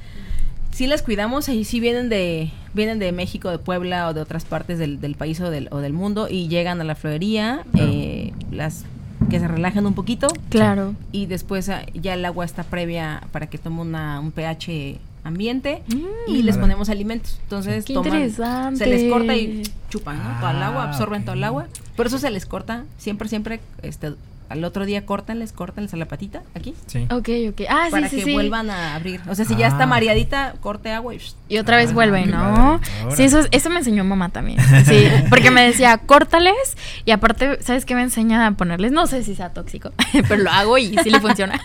[0.72, 4.44] sí las cuidamos y sí vienen de vienen de México, de Puebla o de otras
[4.44, 8.84] partes del, país o del, o del mundo y llegan a la florería, eh, las
[9.30, 10.28] que se relajan un poquito.
[10.50, 10.94] Claro.
[11.12, 15.82] Y después ah, ya el agua está previa para que tome una, un pH ambiente
[16.26, 16.44] y mm.
[16.44, 17.38] les ponemos alimentos.
[17.42, 20.40] Entonces toman, se les corta y chupan, ¿no?
[20.40, 21.66] todo el agua, ah, absorben todo el agua.
[21.96, 24.14] Por eso se les corta siempre, siempre, este,
[24.48, 26.74] al otro día córtanles, córtanles a la patita, aquí.
[26.86, 27.06] Sí.
[27.10, 27.66] Ok, ok.
[27.68, 29.20] Ah, para sí, que vuelvan a abrir.
[29.28, 29.86] O sea, si ya está ah.
[29.86, 31.20] mareadita, corte agua y...
[31.48, 32.80] Y otra vez ah, vuelven, ¿no?
[33.14, 34.58] Sí, eso, eso me enseñó mamá también.
[34.84, 38.92] Sí, porque me decía, córtales y aparte, ¿sabes qué me enseña a ponerles?
[38.92, 39.92] No sé si sea tóxico,
[40.28, 41.60] pero lo hago y sí le funciona.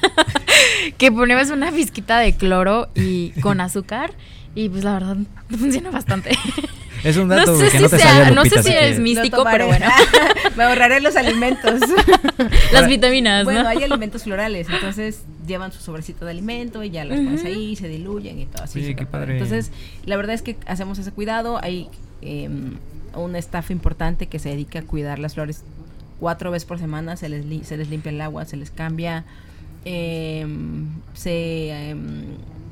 [0.97, 4.13] que ponemos una pizquita de cloro y con azúcar
[4.55, 5.17] y pues la verdad
[5.49, 6.31] funciona bastante.
[7.03, 9.43] Es un dato no sé que si no te sea, No sé si es místico,
[9.49, 9.87] pero bueno.
[10.55, 11.79] Me ahorraré los alimentos.
[12.73, 17.19] Las vitaminas, Bueno, hay alimentos florales, entonces llevan su sobrecito de alimento y ya las
[17.19, 18.83] pones ahí, se diluyen y todo así.
[18.83, 19.33] Sí, qué padre.
[19.33, 19.71] Entonces,
[20.05, 21.59] la verdad es que hacemos ese cuidado.
[21.61, 21.89] Hay
[22.21, 22.77] em,
[23.15, 25.63] un staff importante que se dedica a cuidar las flores
[26.19, 27.17] cuatro veces por semana.
[27.17, 29.25] Se les, se les limpia el agua, se les cambia.
[29.83, 32.25] Em, se em,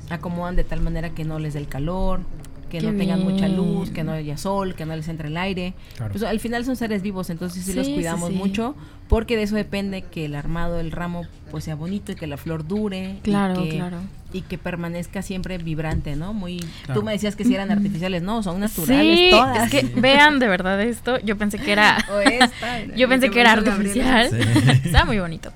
[0.10, 2.22] acomodan de tal manera que no les dé el calor
[2.70, 5.74] que no tengan mucha luz, que no haya sol, que no les entre el aire.
[6.12, 8.76] Pues al final son seres vivos, entonces sí, los cuidamos mucho,
[9.10, 12.38] porque de eso depende que el armado del ramo pues sea bonito y que la
[12.38, 13.18] flor dure.
[13.24, 13.98] Claro, y que, claro.
[14.32, 16.34] Y que permanezca siempre vibrante, ¿no?
[16.34, 16.64] Muy.
[16.94, 19.64] Tú me decías que si eran artificiales, no, son naturales todas.
[19.64, 21.20] Es que vean de verdad esto.
[21.22, 21.98] Yo pensé que era.
[22.96, 24.28] yo pensé que era artificial.
[24.84, 25.52] Está muy bonito.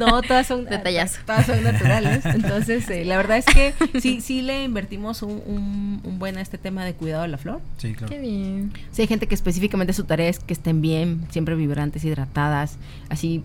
[0.00, 0.64] No, todas son.
[0.64, 1.20] Detallazo.
[1.24, 2.26] Todas son naturales.
[2.26, 6.58] Entonces, eh, la verdad es que sí, sí le invertimos un, un, buen a este
[6.58, 7.60] tema de cuidado de la flor.
[7.76, 8.12] Sí, claro.
[8.12, 8.72] Qué bien.
[8.90, 12.63] Sí, hay gente que específicamente su tarea es que estén bien, siempre vibrantes, hidratadas,
[13.08, 13.42] así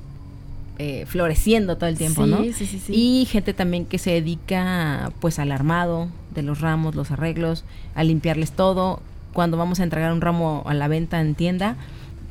[0.78, 2.42] eh, floreciendo todo el tiempo, ¿no?
[2.42, 2.94] Sí, sí, sí.
[2.94, 8.04] Y gente también que se dedica pues al armado de los ramos, los arreglos, a
[8.04, 9.02] limpiarles todo.
[9.34, 11.76] Cuando vamos a entregar un ramo a la venta en tienda,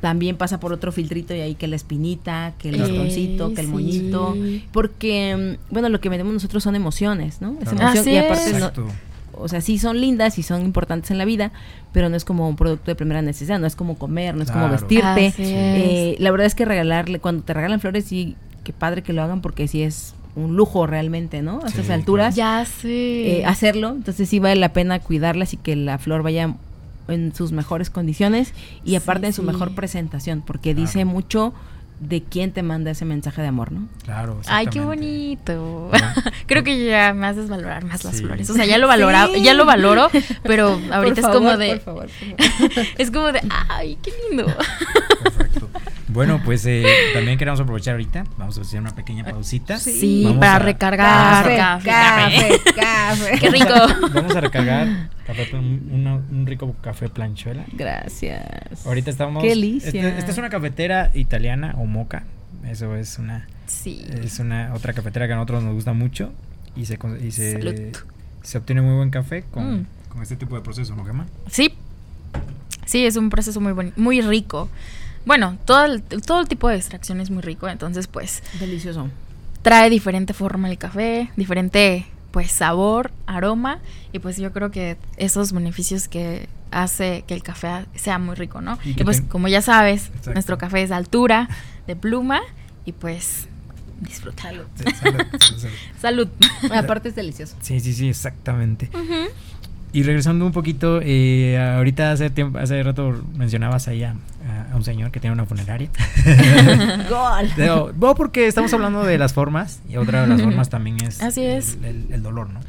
[0.00, 3.68] también pasa por otro filtrito y ahí que la espinita, que el bastoncito, que el
[3.68, 4.36] moñito,
[4.72, 7.56] porque mm, bueno, lo que vendemos nosotros son emociones, ¿no?
[7.60, 8.82] Es emoción y aparte
[9.40, 11.52] o sea, sí son lindas y son importantes en la vida,
[11.92, 14.50] pero no es como un producto de primera necesidad, no es como comer, no es
[14.50, 15.32] como vestirte.
[15.38, 19.22] Eh, la verdad es que regalarle, cuando te regalan flores, sí, qué padre que lo
[19.22, 21.60] hagan porque sí es un lujo realmente, ¿no?
[21.64, 22.36] A estas alturas.
[22.36, 23.40] Ya sé.
[23.40, 26.54] Eh, hacerlo, entonces sí vale la pena cuidarlas y que la flor vaya
[27.08, 28.52] en sus mejores condiciones
[28.84, 31.54] y aparte en su mejor presentación, porque dice mucho
[32.00, 33.88] de quién te manda ese mensaje de amor, ¿no?
[34.04, 34.40] Claro.
[34.46, 35.90] Ay, qué bonito.
[36.46, 38.48] Creo que ya me haces valorar más las flores.
[38.50, 40.08] O sea, ya lo valora, ya lo valoro,
[40.42, 41.76] pero ahorita es como de.
[41.76, 42.08] Por favor,
[42.98, 44.46] es como de, ay, qué lindo.
[46.18, 48.24] Bueno, pues eh, también queremos aprovechar ahorita.
[48.38, 49.78] Vamos a hacer una pequeña pausita.
[49.78, 51.44] Sí, para recargar.
[51.44, 53.72] Café, café, café, Qué rico.
[54.12, 55.10] Vamos a recargar
[55.52, 57.64] un, rico café planchuela.
[57.72, 58.84] Gracias.
[58.84, 59.44] Ahorita estamos.
[59.44, 60.08] Qué delicia.
[60.18, 62.24] Esta, es una cafetera italiana o moca.
[62.66, 63.46] Eso es una.
[63.68, 64.04] Sí.
[64.20, 66.32] Es una otra cafetera que a nosotros nos gusta mucho
[66.74, 67.92] y se, y se,
[68.42, 69.86] se obtiene muy buen café con, mm.
[70.08, 71.26] con este tipo de proceso, ¿no, Gemma?
[71.48, 71.74] Sí.
[72.86, 74.68] Sí, es un proceso muy muy rico.
[75.24, 78.42] Bueno, todo el, todo el tipo de extracción es muy rico, entonces pues...
[78.58, 79.08] Delicioso.
[79.62, 83.78] Trae diferente forma el café, diferente pues sabor, aroma
[84.12, 88.60] y pues yo creo que esos beneficios que hace que el café sea muy rico,
[88.60, 88.78] ¿no?
[88.84, 91.48] Y, pues como ya sabes, nuestro café es de altura,
[91.86, 92.40] de pluma
[92.84, 93.48] y pues
[94.00, 94.64] disfrútalo.
[96.00, 96.28] salud.
[96.72, 97.56] Aparte es delicioso.
[97.60, 98.90] Sí, sí, sí, exactamente.
[99.92, 104.04] Y regresando un poquito, eh, ahorita hace tiempo, hace rato mencionabas ahí
[104.70, 105.90] a, un señor que tiene una funeraria.
[107.08, 107.92] Gol.
[107.96, 111.44] bueno, porque estamos hablando de las formas y otra de las formas también es, Así
[111.44, 111.78] es.
[111.82, 112.60] El, dolor, ¿no?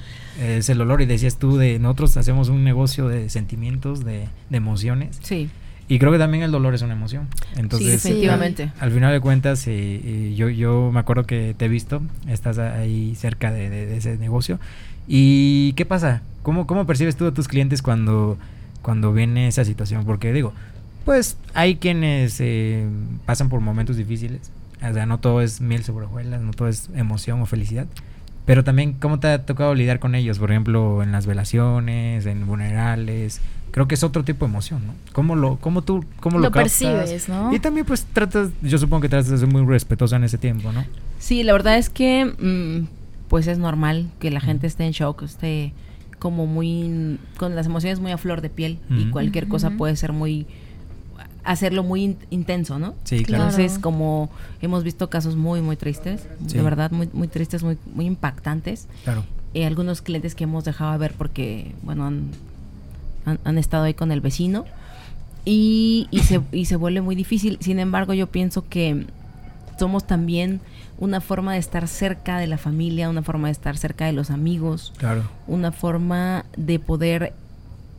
[0.41, 5.19] Es el dolor y decías tú de nosotros hacemos un negocio de sentimientos, de, emociones.
[5.21, 5.49] Sí.
[5.87, 7.27] Y creo que también el dolor es una emoción.
[7.55, 8.71] Entonces, sí, efectivamente.
[8.79, 13.15] al final de cuentas, eh, yo, yo me acuerdo que te he visto, estás ahí
[13.15, 14.59] cerca de, de ese negocio.
[15.11, 16.21] ¿Y qué pasa?
[16.43, 18.37] ¿Cómo, cómo percibes tú a tus clientes cuando,
[18.83, 20.05] cuando viene esa situación?
[20.05, 20.53] Porque digo,
[21.05, 22.87] pues hay quienes eh,
[23.25, 24.51] pasan por momentos difíciles.
[24.81, 27.87] O sea, no todo es miel sobre hojuelas, no todo es emoción o felicidad.
[28.45, 30.39] Pero también, ¿cómo te ha tocado lidiar con ellos?
[30.39, 33.41] Por ejemplo, en las velaciones, en funerales.
[33.71, 34.93] Creo que es otro tipo de emoción, ¿no?
[35.11, 37.53] ¿Cómo lo, cómo tú, cómo lo, lo percibes, ¿no?
[37.53, 40.71] Y también, pues, tratas, yo supongo que tratas de ser muy respetuosa en ese tiempo,
[40.71, 40.83] ¿no?
[41.19, 42.87] Sí, la verdad es que, mm,
[43.27, 45.73] pues, es normal que la gente esté en shock, esté
[46.17, 50.11] como muy con las emociones muy a flor de piel y cualquier cosa puede ser
[50.11, 50.45] muy
[51.43, 52.95] hacerlo muy intenso, ¿no?
[53.03, 53.45] Sí, claro.
[53.45, 54.29] Entonces, como
[54.61, 58.87] hemos visto casos muy muy tristes, de verdad muy muy tristes, muy muy impactantes.
[59.03, 59.23] Claro.
[59.53, 62.29] Eh, algunos clientes que hemos dejado ver porque bueno, han,
[63.25, 64.65] han, estado ahí con el vecino
[65.43, 67.57] y, y se y se vuelve muy difícil.
[67.61, 69.05] Sin embargo, yo pienso que
[69.79, 70.59] somos también
[70.99, 74.29] una forma de estar cerca de la familia, una forma de estar cerca de los
[74.29, 75.23] amigos, claro.
[75.47, 77.33] una forma de poder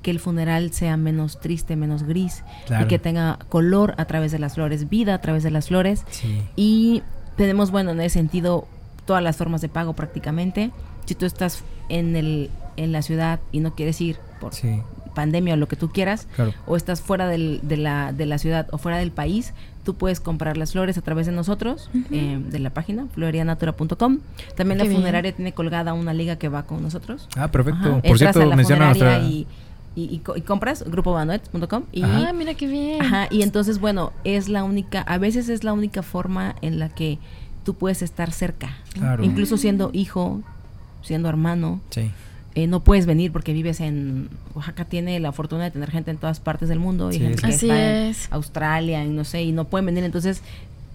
[0.03, 2.43] que el funeral sea menos triste, menos gris
[2.81, 6.05] y que tenga color a través de las flores, vida a través de las flores.
[6.57, 7.03] Y
[7.37, 8.67] tenemos, bueno, en ese sentido,
[9.07, 10.71] todas las formas de pago prácticamente.
[11.05, 14.53] Si tú estás en, el, en la ciudad y no quieres ir por
[15.15, 16.29] pandemia o lo que tú quieras,
[16.67, 19.53] o estás fuera del, de, la, de la ciudad o fuera del país,
[19.85, 24.19] tú puedes comprar las flores a través de nosotros, eh, de la página, florerianatura.com.
[24.57, 27.29] También la funeraria tiene colgada una liga que va con nosotros.
[27.37, 28.01] Ah, perfecto.
[28.03, 29.47] Por cierto, menciona Y,
[29.97, 33.03] y, compras grupobanoet.com y ah mira qué bien.
[33.03, 36.89] ajá y entonces bueno es la única a veces es la única forma en la
[36.89, 37.19] que
[37.65, 38.77] tú puedes estar cerca.
[39.23, 40.43] Incluso siendo hijo
[41.03, 42.11] siendo hermano sí.
[42.55, 46.19] eh, no puedes venir porque vives en Oaxaca tiene la fortuna de tener gente en
[46.19, 49.65] todas partes del mundo y gente que está en Australia y no sé y no
[49.65, 50.05] pueden venir.
[50.05, 50.43] Entonces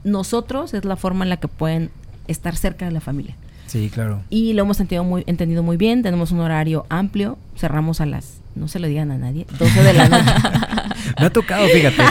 [0.03, 1.91] nosotros es la forma en la que pueden
[2.27, 3.35] estar cerca de la familia
[3.79, 4.21] sí claro.
[4.29, 6.03] Y lo hemos entendido muy entendido muy bien.
[6.03, 7.37] Tenemos un horario amplio.
[7.55, 10.31] Cerramos a las no se lo digan a nadie 12 de la noche.
[11.19, 12.01] Me ha tocado fíjate.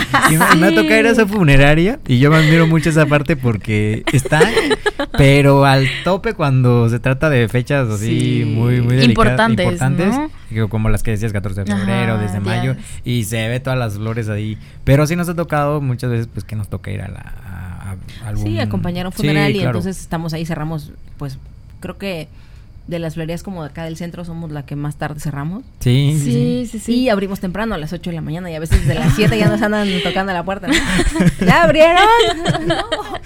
[0.58, 4.04] Me, ha tocado ir a esa funeraria y yo me admiro mucho esa parte porque
[4.12, 4.40] está
[5.16, 10.14] pero al tope cuando se trata de fechas así muy, muy importantes, importantes
[10.68, 14.28] como las que decías 14 de febrero, desde mayo, y se ve todas las flores
[14.28, 14.58] ahí.
[14.84, 17.20] Pero sí nos ha tocado muchas veces pues que nos toca ir a la...
[17.20, 17.96] A,
[18.36, 21.38] Sí, acompañar un funeral y entonces estamos ahí, cerramos, pues
[21.84, 22.28] creo que
[22.86, 25.64] de las florerías como de acá del centro somos la que más tarde cerramos.
[25.80, 26.78] Sí, sí, sí.
[26.78, 29.14] sí, Y abrimos temprano a las 8 de la mañana y a veces de las
[29.16, 30.68] 7 ya nos andan tocando la puerta.
[31.40, 32.02] ¿Ya abrieron?
[32.66, 32.76] no,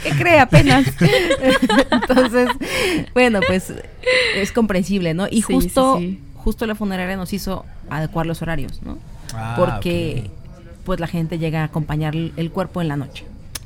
[0.02, 0.40] ¿qué cree?
[0.40, 0.86] Apenas.
[1.90, 2.48] Entonces,
[3.14, 3.72] bueno, pues
[4.34, 5.26] es comprensible, ¿no?
[5.30, 6.00] Y justo,
[6.34, 8.98] justo la funeraria nos hizo adecuar los horarios, ¿no?
[9.34, 10.30] Ah, Porque
[10.84, 13.24] pues la gente llega a acompañar el cuerpo en la noche.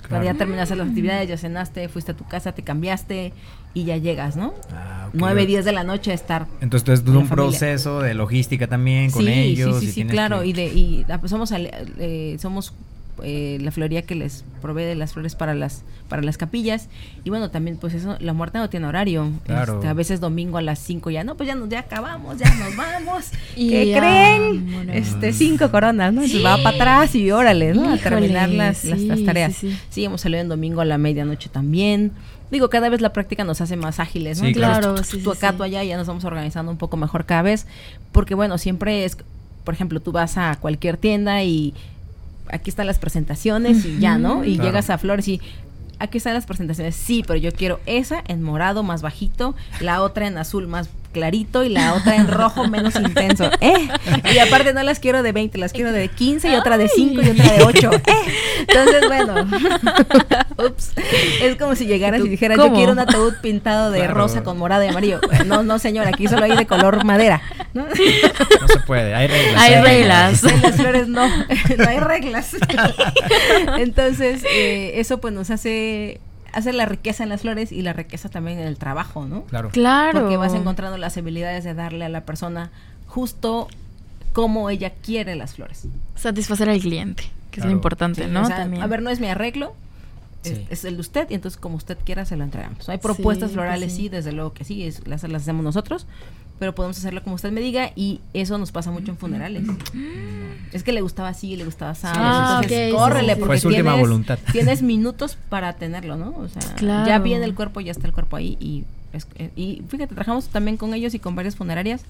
[0.09, 3.33] Cuando ya terminaste las actividades, ya cenaste, fuiste a tu casa, te cambiaste
[3.74, 4.54] y ya llegas, ¿no?
[4.72, 6.46] Ah, 9, 10 de la noche a estar.
[6.61, 9.80] Entonces, es un proceso de logística también con ellos.
[9.80, 10.44] Sí, sí, sí, claro.
[10.44, 12.74] Y, de, y ah, pues somos, eh, somos
[13.22, 16.88] eh, la floría que les provee de las flores para las para las capillas.
[17.24, 19.30] Y bueno también pues eso la muerte no tiene horario.
[19.44, 19.74] Claro.
[19.74, 22.52] Este, a veces domingo a las 5 ya no pues ya nos ya acabamos ya
[22.54, 23.30] nos vamos.
[23.56, 28.48] Y ¿qué creen este cinco coronas no va para atrás y órale no a terminar
[28.48, 29.56] las, las, tareas.
[29.90, 32.12] sí, hemos salido en domingo a la medianoche también
[32.53, 34.47] digo, cada vez la práctica nos hace más ágiles, ¿no?
[34.47, 37.67] Sí, claro, tú, acá, tú allá, ya nos vamos organizando un poco mejor cada vez,
[38.12, 39.17] porque bueno, siempre es,
[39.65, 41.73] por ejemplo, tú vas a cualquier tienda y
[42.49, 44.45] aquí están las presentaciones y ya, ¿no?
[44.45, 45.41] Y llegas a Flores y
[45.99, 46.95] aquí están las presentaciones.
[46.95, 51.62] Sí, pero yo quiero esa en morado más bajito, la otra en azul más clarito
[51.62, 53.51] y la otra en rojo menos intenso.
[53.61, 53.88] ¿eh?
[54.33, 57.22] Y aparte no las quiero de 20, las quiero de 15 y otra de 5
[57.22, 57.90] y otra de 8.
[58.07, 58.14] ¿eh?
[58.61, 59.46] Entonces, bueno,
[60.66, 60.92] ups,
[61.42, 64.85] es como si llegaras y dijeras, yo quiero un ataúd pintado de rosa con morado
[64.85, 65.20] y amarillo.
[65.46, 67.42] No, no, señor, aquí solo hay de color madera.
[67.75, 69.62] No, no se puede, hay reglas.
[69.62, 70.44] Hay reglas.
[70.44, 72.57] En las flores no, no hay reglas.
[73.79, 76.20] Entonces, eh, eso pues nos hace
[76.53, 79.43] hace la riqueza en las flores y la riqueza también en el trabajo, ¿no?
[79.45, 79.71] Claro.
[79.71, 80.21] Claro.
[80.21, 82.71] Porque vas encontrando las habilidades de darle a la persona
[83.07, 83.69] justo
[84.33, 85.87] como ella quiere las flores.
[86.17, 88.47] Satisfacer al cliente, que es lo importante, ¿no?
[88.47, 89.75] A ver, no es mi arreglo,
[90.45, 92.88] es, el de usted y entonces como usted quiera se lo entregamos.
[92.88, 94.09] Hay propuestas florales, sí.
[94.09, 96.07] desde luego que sí, las, las hacemos nosotros,
[96.62, 99.64] pero podemos hacerlo como usted me diga y eso nos pasa mucho en funerales.
[100.72, 102.07] Es que le gustaba así, le gustaba así.
[102.07, 104.38] Ah, entonces córrele porque tienes, voluntad.
[104.53, 106.33] tienes minutos para tenerlo, ¿no?
[106.38, 110.14] O sea, ya viene el cuerpo, ya está el cuerpo ahí y eh, y fíjate,
[110.14, 112.03] trabajamos también con ellos y con varias funerarias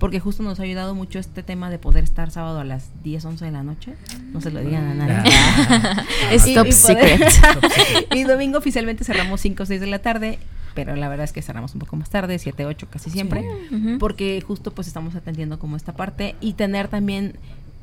[0.00, 3.24] porque justo nos ha ayudado mucho este tema de poder estar sábado a las 10,
[3.24, 3.94] 11 de la noche.
[4.32, 5.30] No se lo digan a nadie.
[5.32, 6.04] Ah.
[6.32, 7.22] es top secret.
[8.12, 10.38] y domingo oficialmente cerramos 5 o 6 de la tarde
[10.74, 13.44] pero la verdad es que cerramos un poco más tarde, 7, 8 casi siempre,
[13.98, 17.34] porque justo pues estamos atendiendo como esta parte y tener también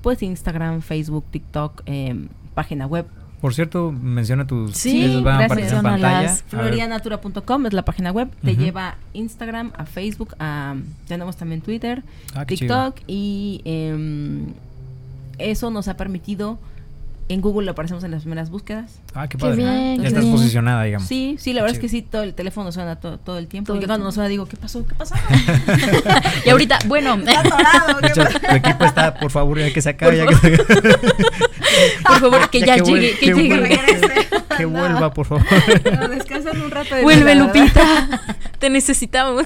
[0.01, 2.15] pues Instagram, Facebook, TikTok, eh,
[2.53, 3.05] página web.
[3.41, 6.29] Por cierto, menciona tus sí, van a aparecer en pantalla.
[6.47, 10.75] Florianatura.com es la página web, te lleva Instagram, a Facebook, a
[11.07, 14.45] tenemos también Twitter, ah, TikTok y eh,
[15.37, 16.57] eso nos ha permitido
[17.29, 18.99] en Google aparecemos en las primeras búsquedas.
[19.13, 19.63] Ah, qué padre.
[19.97, 21.07] ya estás posicionada, digamos.
[21.07, 23.75] Sí, sí, la verdad es que sí, todo el teléfono suena todo, todo el tiempo.
[23.75, 24.85] y cuando no suena digo, ¿qué pasó?
[24.87, 25.15] ¿Qué pasó?
[26.45, 27.15] y ahorita, bueno.
[27.27, 30.23] Está atorado, ¿qué tu equipo está, por favor, ya que se acabe.
[30.23, 30.57] Por, ya que...
[32.07, 33.69] por favor, que ya, llegue, que, llegue.
[33.69, 34.26] que
[34.65, 35.45] vuelva, por favor.
[35.97, 36.95] No, descansan un rato.
[36.95, 38.35] De Vuelve, Lupita.
[38.59, 39.45] Te necesitamos.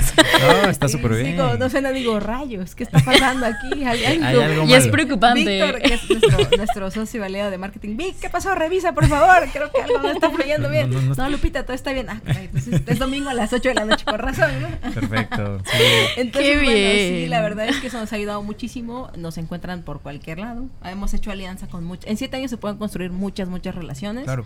[0.63, 1.31] No, está súper bien.
[1.33, 3.83] Digo, no suena, digo, rayos, ¿qué está pasando aquí?
[3.83, 5.43] Hay algo, y es preocupante.
[5.43, 7.97] Víctor, que es nuestro, nuestro socio aliado de marketing.
[7.97, 8.55] Vic, ¿qué pasó?
[8.55, 9.49] Revisa, por favor.
[9.51, 10.89] Creo que algo no está fluyendo bien.
[11.17, 12.09] No, Lupita, todo está bien.
[12.09, 14.91] Ah, caray, entonces es domingo a las 8 de la noche, por razón, ¿no?
[14.91, 15.59] Perfecto.
[15.65, 15.83] Sí.
[16.17, 17.23] Entonces, Qué bueno, bien.
[17.23, 19.09] sí, la verdad es que eso nos ha ayudado muchísimo.
[19.17, 20.65] Nos encuentran por cualquier lado.
[20.83, 22.09] Hemos hecho alianza con muchos.
[22.09, 24.23] En siete años se pueden construir muchas, muchas relaciones.
[24.23, 24.45] Claro.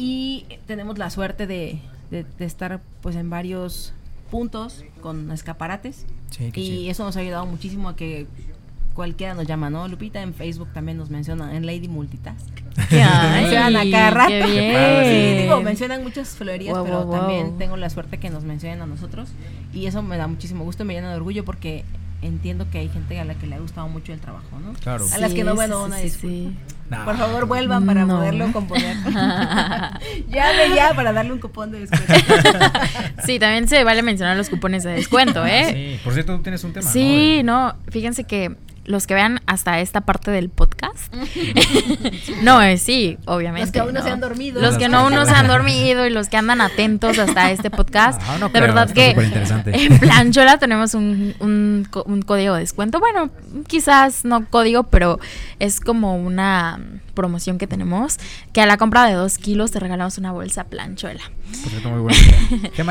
[0.00, 1.80] Y tenemos la suerte de,
[2.12, 3.92] de, de estar pues en varios
[4.30, 6.06] puntos con escaparates.
[6.54, 8.28] y eso nos ha ayudado muchísimo a que
[8.94, 9.86] cualquiera nos llama, ¿no?
[9.88, 12.48] Lupita en Facebook también nos menciona, en Lady Multitask.
[12.90, 14.46] mencionan a cada rato.
[14.46, 19.30] Sí, digo, mencionan muchas florerías, pero también tengo la suerte que nos mencionen a nosotros.
[19.72, 21.84] Y eso me da muchísimo gusto, me llena de orgullo porque
[22.22, 24.72] entiendo que hay gente a la que le ha gustado mucho el trabajo, ¿no?
[24.74, 25.04] Claro.
[25.12, 25.98] A las que no, bueno, una
[27.04, 28.96] Por favor, vuelvan para poderlo componer.
[30.28, 32.34] Llame ya para darle un cupón de descuento.
[33.24, 35.66] sí, también se vale mencionar los cupones de descuento, ¿eh?
[35.72, 36.90] Sí, por cierto, tú tienes un tema.
[36.90, 38.56] Sí, no, fíjense que
[38.88, 41.14] los que vean hasta esta parte del podcast.
[42.42, 43.66] no, eh, sí, obviamente.
[43.66, 44.60] Los que aún no, se han dormido.
[44.60, 47.70] Los que no aún no se han dormido y los que andan atentos hasta este
[47.70, 48.20] podcast.
[48.22, 49.10] de verdad que
[49.66, 52.98] en Planchola tenemos un, un, un, código de descuento.
[52.98, 53.30] Bueno,
[53.66, 55.20] quizás no código, pero
[55.58, 56.80] es como una
[57.18, 58.16] promoción que tenemos,
[58.52, 61.22] que a la compra de dos kilos te regalamos una bolsa planchuela.
[61.90, 62.00] muy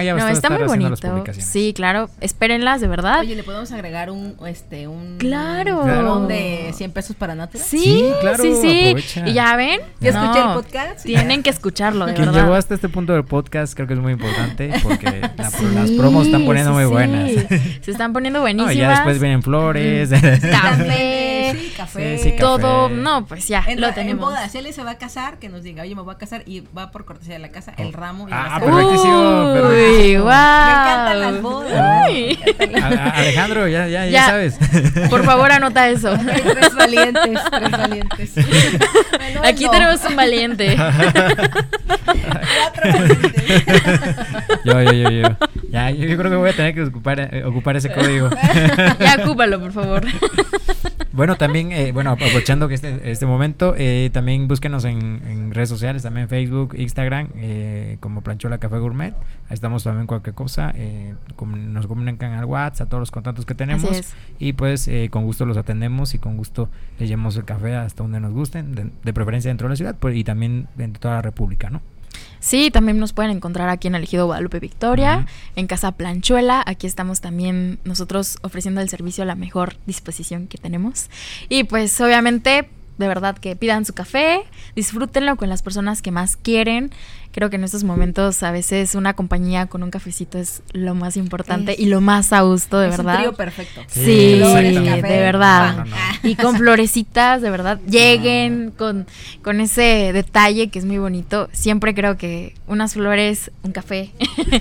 [0.06, 0.98] no, está muy bonito.
[1.40, 2.10] Sí, claro.
[2.20, 3.22] Espérenlas, de verdad.
[3.22, 5.18] Oye, ¿le podemos agregar un, este, un...
[5.18, 6.28] Claro.
[6.28, 7.64] de 100 pesos para Natura?
[7.64, 8.44] Sí, claro.
[8.44, 9.22] Sí, sí.
[9.26, 9.80] Y ya ven.
[10.02, 11.06] ¿Ya escuché el podcast?
[11.06, 12.42] Tienen que escucharlo, de Quien verdad.
[12.44, 16.44] llegó hasta este punto del podcast creo que es muy importante porque las promos están
[16.46, 17.32] poniendo muy buenas.
[17.80, 18.76] Se están poniendo buenísimas.
[18.76, 20.10] y ya después vienen flores.
[20.10, 21.37] café.
[21.54, 22.36] Sí, café.
[22.40, 22.90] todo.
[22.90, 25.84] No, pues ya, lo tenemos boda, si él se va a casar, que nos diga,
[25.84, 28.28] oye, me voy a casar y va por cortesía de la casa el ramo.
[28.28, 29.54] Y ah, perfectísimo.
[29.54, 30.28] Uy, wow.
[30.28, 32.08] Me encantan las bodas.
[33.16, 34.58] Alejandro, ya, ya, ya, sabes.
[35.10, 36.12] Por favor, anota eso.
[36.12, 38.32] Hay tres valientes, tres valientes.
[39.44, 40.76] Aquí tenemos un valiente.
[40.76, 43.44] Cuatro valientes.
[44.64, 45.28] Yo, yo, yo, yo.
[45.70, 48.30] Ya, yo, creo que voy a tener que ocupar, eh, ocupar ese código.
[49.00, 50.06] ya, ocúpalo, por favor.
[51.18, 56.04] Bueno, también, eh, bueno, aprovechando que este, este momento, eh, también búsquenos en, redes sociales,
[56.04, 59.16] también Facebook, Instagram, eh, como Planchola Café Gourmet.
[59.50, 60.72] Ahí estamos también cualquier cosa.
[60.76, 64.14] Eh, nos comunican al WhatsApp, a todos los contactos que tenemos.
[64.38, 68.20] Y pues con gusto los atendemos y con gusto les llevamos el café hasta donde
[68.20, 71.22] nos gusten, de, preferencia dentro de la ciudad pues, y también dentro de toda la
[71.24, 71.82] República, ¿no?
[72.40, 75.26] Sí, también nos pueden encontrar aquí en el Ejido Guadalupe Victoria,
[75.56, 76.64] en Casa Planchuela.
[76.66, 81.10] Aquí estamos también nosotros ofreciendo el servicio a la mejor disposición que tenemos.
[81.50, 84.42] Y pues obviamente de verdad que pidan su café,
[84.76, 86.92] disfrútenlo con las personas que más quieren.
[87.32, 91.18] Creo que en estos momentos a veces una compañía con un cafecito es lo más
[91.18, 93.16] importante y lo más a gusto, de verdad.
[93.16, 93.82] Un trío perfecto.
[93.88, 95.86] Sí, de verdad.
[96.24, 99.06] Y con florecitas, de verdad, lleguen con,
[99.44, 101.50] con ese detalle que es muy bonito.
[101.52, 104.12] Siempre creo que unas flores, un café,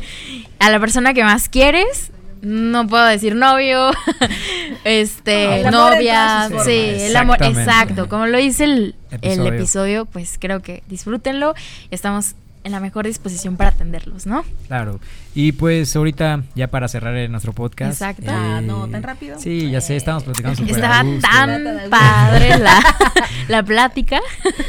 [0.59, 2.11] a la persona que más quieres
[2.43, 3.91] no puedo decir novio,
[4.85, 10.83] este, novia, sí, el amor, exacto, como lo dice el el episodio, pues creo que
[10.89, 11.55] disfrútenlo.
[11.91, 12.35] Estamos
[12.67, 14.45] en la mejor disposición para atenderlos, ¿no?
[14.67, 14.99] Claro.
[15.37, 17.93] Y pues ahorita, ya para cerrar nuestro podcast.
[17.93, 18.25] Exacto.
[18.29, 19.39] ah, no, tan rápido.
[19.39, 22.81] Sí, ya sé, estamos platicando super Estaba tan padre la,
[23.49, 24.19] la plática.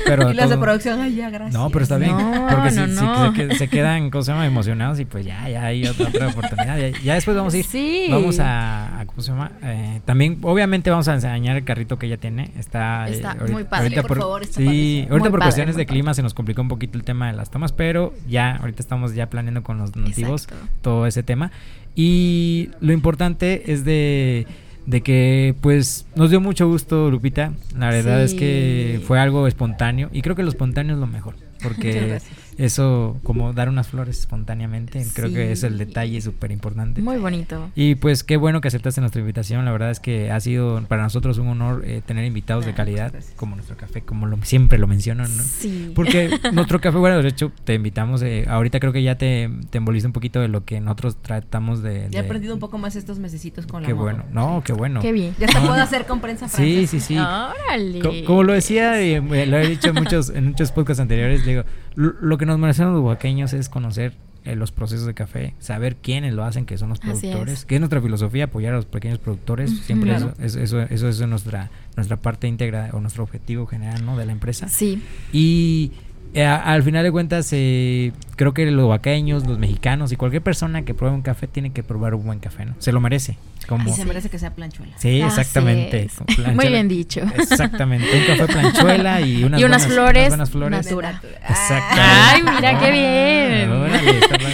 [0.05, 1.53] Pero y las de producción, ay, ya, gracias.
[1.53, 2.15] No, pero está bien.
[2.51, 4.45] porque Se, se, quedan, ¿cómo se llama?
[4.45, 6.77] Emocionados y pues ya, ya hay otra, otra oportunidad.
[7.03, 7.65] Ya, después vamos a ir.
[7.65, 8.07] Sí.
[8.11, 9.51] Vamos a, ¿cómo se llama?
[9.63, 12.51] Eh, también, obviamente, vamos a enseñar el carrito que ella tiene.
[12.59, 13.85] Está, eh, está muy padre.
[13.85, 17.03] Ahorita por, favor, Sí, ahorita por cuestiones de clima se nos complicó un poquito el
[17.03, 20.49] tema de las tomas, pero pero ya ahorita estamos ya planeando con los nativos
[20.81, 21.51] todo ese tema.
[21.95, 24.45] Y lo importante es de,
[24.85, 27.53] de, que pues nos dio mucho gusto, Lupita.
[27.77, 31.35] La verdad es que fue algo espontáneo y creo que lo espontáneo es lo mejor.
[31.63, 32.19] Porque
[32.57, 37.01] eso, como dar unas flores espontáneamente, creo que es el detalle súper importante.
[37.01, 37.69] Muy bonito.
[37.75, 39.63] Y pues qué bueno que aceptaste nuestra invitación.
[39.65, 42.75] La verdad es que ha sido para nosotros un honor eh, tener invitados de ah,
[42.75, 45.35] calidad, como nuestro café, como lo, siempre lo mencionan.
[45.35, 45.43] ¿no?
[45.43, 45.91] Sí.
[45.93, 48.21] Porque nuestro café, bueno, de hecho, te invitamos.
[48.23, 51.83] Eh, ahorita creo que ya te, te envolviste un poquito de lo que nosotros tratamos
[51.83, 52.07] de.
[52.09, 54.23] Ya he aprendido un poco más estos mesecitos con qué la Qué bueno.
[54.31, 54.99] No, qué bueno.
[55.01, 55.35] Qué bien.
[55.39, 57.17] Ya se puede hacer con prensa Sí, sí, sí.
[57.17, 58.23] Órale.
[58.25, 61.63] como lo decía, y eh, lo he dicho en muchos, en muchos podcasts anteriores, digo,
[61.95, 66.33] lo que nos merecemos los oaxaqueños es conocer eh, los procesos de café, saber quiénes
[66.33, 69.71] lo hacen, que son los productores, que es nuestra filosofía, apoyar a los pequeños productores,
[69.81, 74.15] siempre eso, eso, eso, es nuestra, nuestra parte íntegra o nuestro objetivo general ¿no?
[74.17, 74.69] de la empresa.
[74.69, 75.03] Sí.
[75.33, 75.91] Y
[76.33, 80.83] eh, al final de cuentas, eh, creo que los vaqueños, los mexicanos y cualquier persona
[80.83, 82.75] que pruebe un café tiene que probar un buen café, ¿no?
[82.77, 83.37] Se lo merece.
[83.67, 83.89] Como...
[83.89, 84.93] Y se merece que sea planchuela.
[84.97, 86.09] Sí, exactamente.
[86.53, 87.19] Muy bien dicho.
[87.37, 88.07] Exactamente.
[88.17, 90.33] Un café planchuela y unas, y unas flores.
[90.33, 90.85] Unas flores.
[90.85, 91.21] Natura.
[91.49, 91.99] Exactamente.
[91.99, 93.71] Ay, mira qué bien.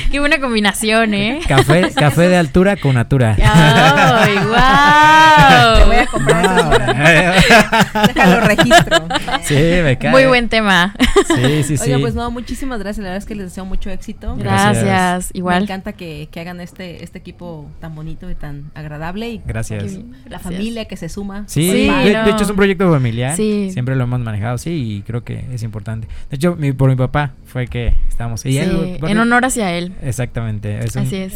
[0.11, 1.41] qué buena combinación, ¿eh?
[1.47, 3.37] Café, café de altura con natura.
[3.39, 5.77] Ay, wow.
[5.77, 9.07] Te voy a comprar Déjalo registro.
[9.43, 10.09] Sí, me cae.
[10.09, 10.95] Muy buen tema.
[11.27, 11.83] Sí, sí, sí.
[11.83, 13.03] Oiga, pues no, muchísimas gracias.
[13.03, 14.35] La verdad es que les deseo mucho éxito.
[14.37, 15.31] Gracias.
[15.33, 15.61] Igual.
[15.61, 19.99] Me encanta que, que hagan este, este equipo tan bonito y tan agradable y gracias.
[20.27, 21.45] la familia que se suma.
[21.47, 23.35] Sí, de, hecho es un proyecto familiar.
[23.35, 26.07] Siempre lo hemos manejado, sí, y creo que es importante.
[26.29, 28.43] De hecho, mi, por mi papá fue que estábamos.
[28.47, 29.93] Y en honor hacia él.
[30.01, 30.79] Exactamente.
[30.79, 31.33] Así es.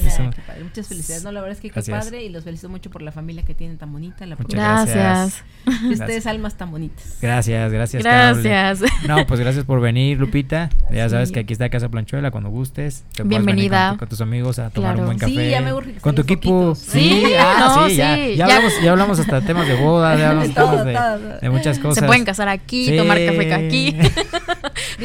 [0.63, 1.24] Muchas felicidades.
[1.24, 3.53] No, la verdad es que qué padre y los felicito mucho por la familia que
[3.53, 4.26] tienen tan bonita.
[4.26, 5.43] La Muchas gracias.
[5.84, 7.20] Y ustedes almas tan bonitas.
[7.22, 8.03] Gracias, gracias.
[8.03, 8.82] Gracias.
[9.07, 10.72] No, pues gracias por venir, Lupita.
[10.91, 13.05] Ya sabes que aquí está Casa Planchuela cuando gustes.
[13.24, 13.95] Bienvenida.
[13.99, 15.32] Con, tus amigos a tomar un buen café.
[15.32, 16.74] Sí, ya me Con tu equipo.
[16.74, 20.84] Sí, ah, sí, ya, ya, Hablamos, ya hablamos hasta temas de boda, ya hablamos todo,
[20.84, 20.97] de,
[21.41, 21.99] de, muchas cosas.
[21.99, 23.95] Se pueden casar aquí, tomar café aquí.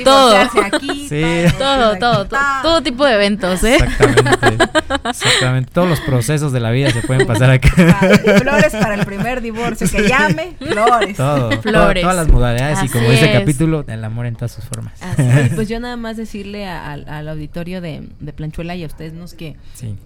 [0.05, 0.36] todo.
[0.62, 1.22] Aquí, sí.
[1.59, 3.76] todo, todo, todo, todo, tipo de eventos, ¿eh?
[3.76, 4.64] Exactamente.
[5.05, 5.70] Exactamente.
[5.72, 7.68] Todos los procesos de la vida se pueden pasar aquí.
[7.68, 9.88] Flores para el primer divorcio.
[9.90, 11.16] Que llame, flores.
[11.16, 11.51] Todo.
[11.62, 12.03] Flores.
[12.03, 14.99] Todas las modalidades y como dice el capítulo, el amor en todas sus formas.
[15.55, 19.57] Pues yo nada más decirle al auditorio de, de, Planchuela y a ustedes nos que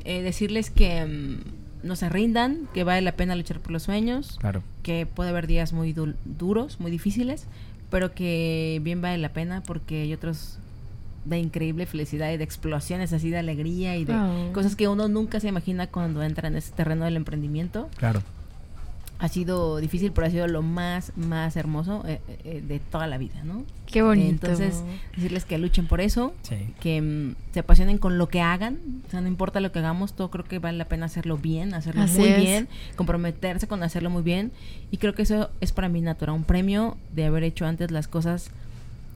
[0.05, 4.37] eh, decirles que mm, no se rindan, que vale la pena luchar por los sueños,
[4.41, 4.63] claro.
[4.83, 7.47] que puede haber días muy duros, muy difíciles,
[7.97, 10.59] pero que bien vale la pena porque hay otros
[11.25, 14.53] de increíble felicidad y de explosiones así de alegría y de oh.
[14.53, 17.89] cosas que uno nunca se imagina cuando entra en ese terreno del emprendimiento.
[17.97, 18.21] Claro.
[19.19, 23.17] Ha sido difícil, pero ha sido lo más, más hermoso eh, eh, de toda la
[23.17, 23.65] vida, ¿no?
[23.87, 24.47] Qué bonito.
[24.47, 24.83] Entonces,
[25.15, 26.57] decirles que luchen por eso, sí.
[26.81, 30.13] que mm, se apasionen con lo que hagan, o sea, no importa lo que hagamos,
[30.13, 34.23] todo creo que vale la pena hacerlo bien, hacerlo muy bien, comprometerse con hacerlo muy
[34.23, 34.53] bien,
[34.91, 38.09] y creo que eso es para mí natural, un premio de haber hecho antes las
[38.09, 38.51] cosas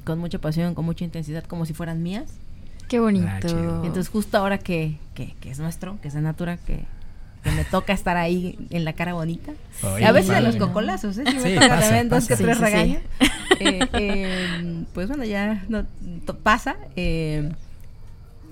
[0.05, 2.33] con mucha pasión, con mucha intensidad, como si fueran mías.
[2.89, 3.29] Qué bonito.
[3.29, 6.87] Ah, Entonces justo ahora que, que, que, es nuestro, que es de Natura, que,
[7.43, 9.53] que me toca estar ahí en la cara bonita.
[9.83, 11.25] a veces de los cocolazos, ¿eh?
[11.27, 13.03] Si me toca también dos que tres regaños.
[13.59, 15.85] Eh, eh, pues bueno, ya no
[16.43, 16.77] pasa.
[16.97, 17.51] Eh,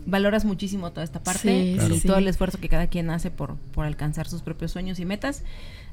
[0.09, 3.85] valoras muchísimo toda esta parte y todo el esfuerzo que cada quien hace por, por
[3.85, 5.43] alcanzar sus propios sueños y metas.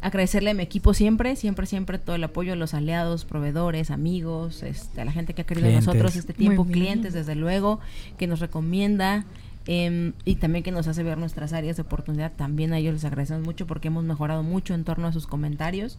[0.02, 4.64] Agradecerle a mi equipo siempre, siempre, siempre todo el apoyo a los aliados, proveedores, amigos,
[4.64, 7.80] este, a la gente que ha querido nosotros este tiempo, clientes desde luego,
[8.18, 9.26] que nos recomienda.
[9.68, 13.06] Em, y también que nos hace ver nuestras áreas de oportunidad, también a ellos les
[13.06, 15.98] agradecemos mucho porque hemos mejorado mucho en torno a sus comentarios.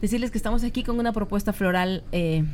[0.00, 2.44] decirles que estamos aquí con una propuesta floral eh,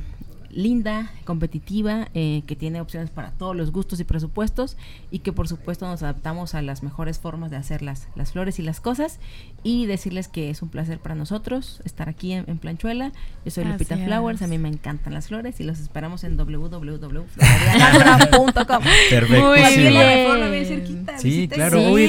[0.51, 4.77] linda, competitiva, eh, que tiene opciones para todos los gustos y presupuestos
[5.11, 8.59] y que por supuesto nos adaptamos a las mejores formas de hacer las, las flores
[8.59, 9.20] y las cosas
[9.67, 13.11] y decirles que es un placer para nosotros estar aquí en, Planchuela.
[13.45, 18.85] Yo soy Lupita Flowers, a mí me encantan las flores y los esperamos en www.florarianatura.com.
[19.11, 19.45] Perfecto.
[19.45, 19.79] Muy sí.
[19.79, 20.53] bien.
[20.53, 21.19] bien cerquita.
[21.19, 21.91] Sí, claro.
[21.91, 22.07] Uy,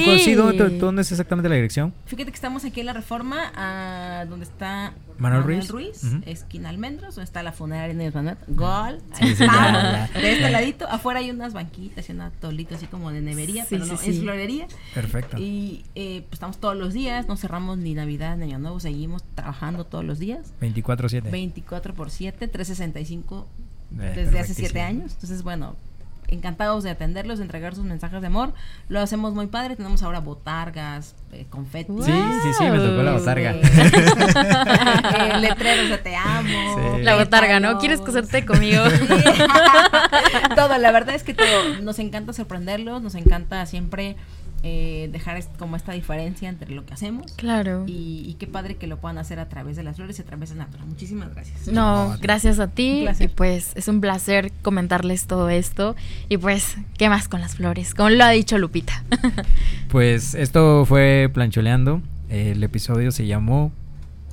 [0.78, 1.92] ¿dónde, es exactamente la dirección?
[2.06, 7.16] Fíjate que estamos aquí en la Reforma, uh, donde está Manuel, Ruiz, Ruiz esquina Almendros,
[7.16, 12.12] donde está la funeraria de Manuel, gol, de este ladito, afuera hay unas banquitas y
[12.12, 14.68] un atolito así como de nevería, pero no, es florería.
[14.94, 15.38] Perfecto.
[15.38, 19.24] Y eh, pues estamos todos los días, no cerramos ni Navidad ni Año Nuevo, seguimos
[19.34, 20.52] trabajando todos los días.
[20.60, 21.30] 24-7.
[21.30, 23.46] 24 por 7, 365
[23.98, 25.12] eh, desde hace 7 años.
[25.14, 25.74] Entonces, bueno,
[26.26, 28.52] encantados de atenderlos, de entregar sus mensajes de amor.
[28.90, 29.76] Lo hacemos muy padre.
[29.76, 31.90] Tenemos ahora botargas, eh, confeti.
[32.02, 33.52] Sí, sí, sí, me tocó la botarga.
[33.54, 36.98] eh, letreros de te amo.
[36.98, 37.78] La botarga, ¿no?
[37.78, 38.84] ¿Quieres casarte conmigo?
[40.54, 41.80] todo, la verdad es que todo.
[41.80, 44.16] Nos encanta sorprenderlos, nos encanta siempre
[44.64, 47.32] eh, dejar como esta diferencia entre lo que hacemos.
[47.32, 47.84] Claro.
[47.86, 50.50] Y, qué padre que lo puedan hacer a través de las flores y a través
[50.50, 50.84] de Natura.
[50.84, 51.68] Muchísimas gracias.
[51.68, 53.06] No, gracias a ti.
[53.20, 55.94] Y pues es un placer comentarles todo esto.
[56.28, 57.94] Y pues, ¿qué más con las flores?
[57.94, 59.04] Como lo ha dicho Lupita.
[59.88, 62.02] pues esto fue Plancholeando.
[62.28, 63.72] El episodio se llamó.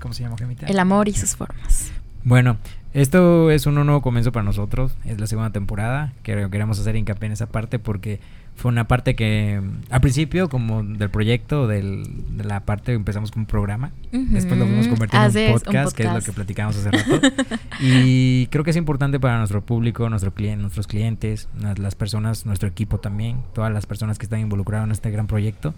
[0.01, 0.65] ¿Cómo se llama, Gemita?
[0.65, 1.91] El amor y sus formas.
[2.23, 2.57] Bueno,
[2.93, 4.97] esto es un nuevo comienzo para nosotros.
[5.05, 6.13] Es la segunda temporada.
[6.23, 8.19] Que queremos hacer hincapié en esa parte porque
[8.55, 12.05] fue una parte que al principio como del proyecto del,
[12.37, 16.03] de la parte empezamos con un programa después lo fuimos convirtiendo en un podcast, que
[16.03, 17.21] es lo que platicamos hace rato.
[17.81, 22.69] Y creo que es importante para nuestro público nuestro cliente nuestros clientes las personas nuestro
[22.69, 25.73] equipo también todas las personas que están involucradas en este gran proyecto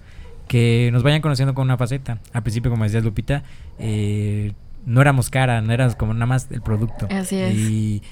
[0.47, 2.19] que nos vayan conociendo con una faceta.
[2.31, 3.43] Al principio como decías Lupita
[3.79, 4.53] eh,
[4.85, 7.07] no éramos cara no éramos como nada más el producto.
[7.09, 7.55] Así es.
[7.55, 8.03] Y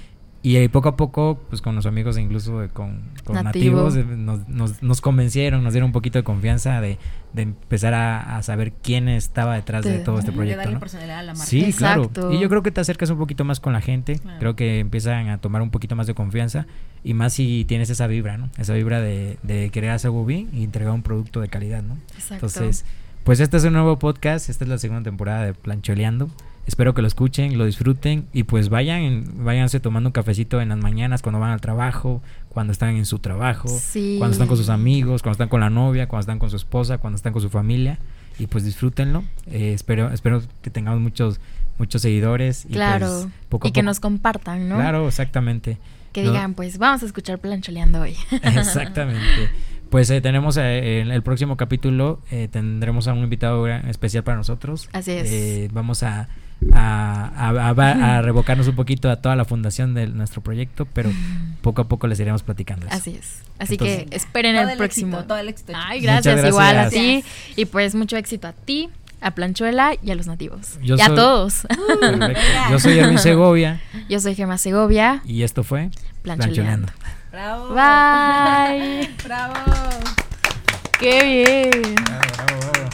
[0.48, 3.02] y poco a poco, pues con los amigos, incluso con,
[3.34, 7.00] nativos, nos, nos, nos, convencieron, nos dieron un poquito de confianza de,
[7.34, 10.70] de empezar a, saber quién estaba detrás de, todo este proyecto.
[10.70, 10.80] ¿no?
[10.80, 11.48] personalidad a la marca.
[11.48, 12.12] Sí, claro.
[12.32, 14.20] Y yo creo que te acercas un poquito más con la gente.
[14.38, 16.68] Creo que empiezan a tomar un poquito más de confianza.
[17.04, 18.52] Y más si tienes esa vibra, ¿no?
[18.60, 21.98] Esa vibra de, de querer hacer algo bien y entregar un producto de calidad, ¿no?
[22.14, 22.36] Exacto.
[22.36, 22.86] Entonces,
[23.24, 24.50] pues este es un nuevo podcast.
[24.50, 26.30] Esta es la segunda temporada de Plancholeando.
[26.66, 30.80] Espero que lo escuchen, lo disfruten y pues vayan, váyanse tomando un cafecito en las
[30.80, 33.70] mañanas cuando van al trabajo, cuando están en su trabajo,
[34.18, 36.98] cuando están con sus amigos, cuando están con la novia, cuando están con su esposa,
[36.98, 38.00] cuando están con su familia
[38.40, 39.24] y pues disfrútenlo.
[39.48, 41.40] Eh, espero, espero que tengamos muchos,
[41.78, 43.32] muchos seguidores y pues, claro,
[43.64, 44.78] y que nos compartan, ¿no?
[44.78, 45.78] Claro, exactamente.
[46.14, 48.16] Que digan, pues vamos a escuchar Plancholeando hoy.
[48.42, 49.50] Exactamente.
[49.90, 54.90] Pues eh, tenemos eh, en el próximo capítulo, tendremos a un invitado especial para nosotros.
[54.94, 55.74] Así es.
[55.74, 56.30] vamos a
[56.74, 61.12] a, a, revocarnos un poquito a toda la fundación de nuestro proyecto, pero
[61.62, 62.88] poco a poco les iremos platicando.
[62.90, 63.42] Así es.
[63.60, 65.24] Así que esperen el, próximo.
[65.24, 65.74] todo el éxito.
[65.76, 67.24] Ay, gracias, igual a ti.
[67.56, 68.90] Y pues mucho éxito a ti,
[69.22, 70.80] a Planchuela y a los nativos.
[70.82, 71.68] y a todos.
[72.72, 73.82] Yo soy Hermi Segovia.
[74.10, 75.22] Yo soy Gemma Segovia.
[75.26, 75.90] Y esto fue
[76.22, 76.92] Planchuleando.
[77.32, 77.70] Bravo.
[77.70, 79.10] Bye.
[79.24, 79.54] bravo.
[81.00, 81.96] Qué bien.
[82.06, 82.90] Bravo, bravo,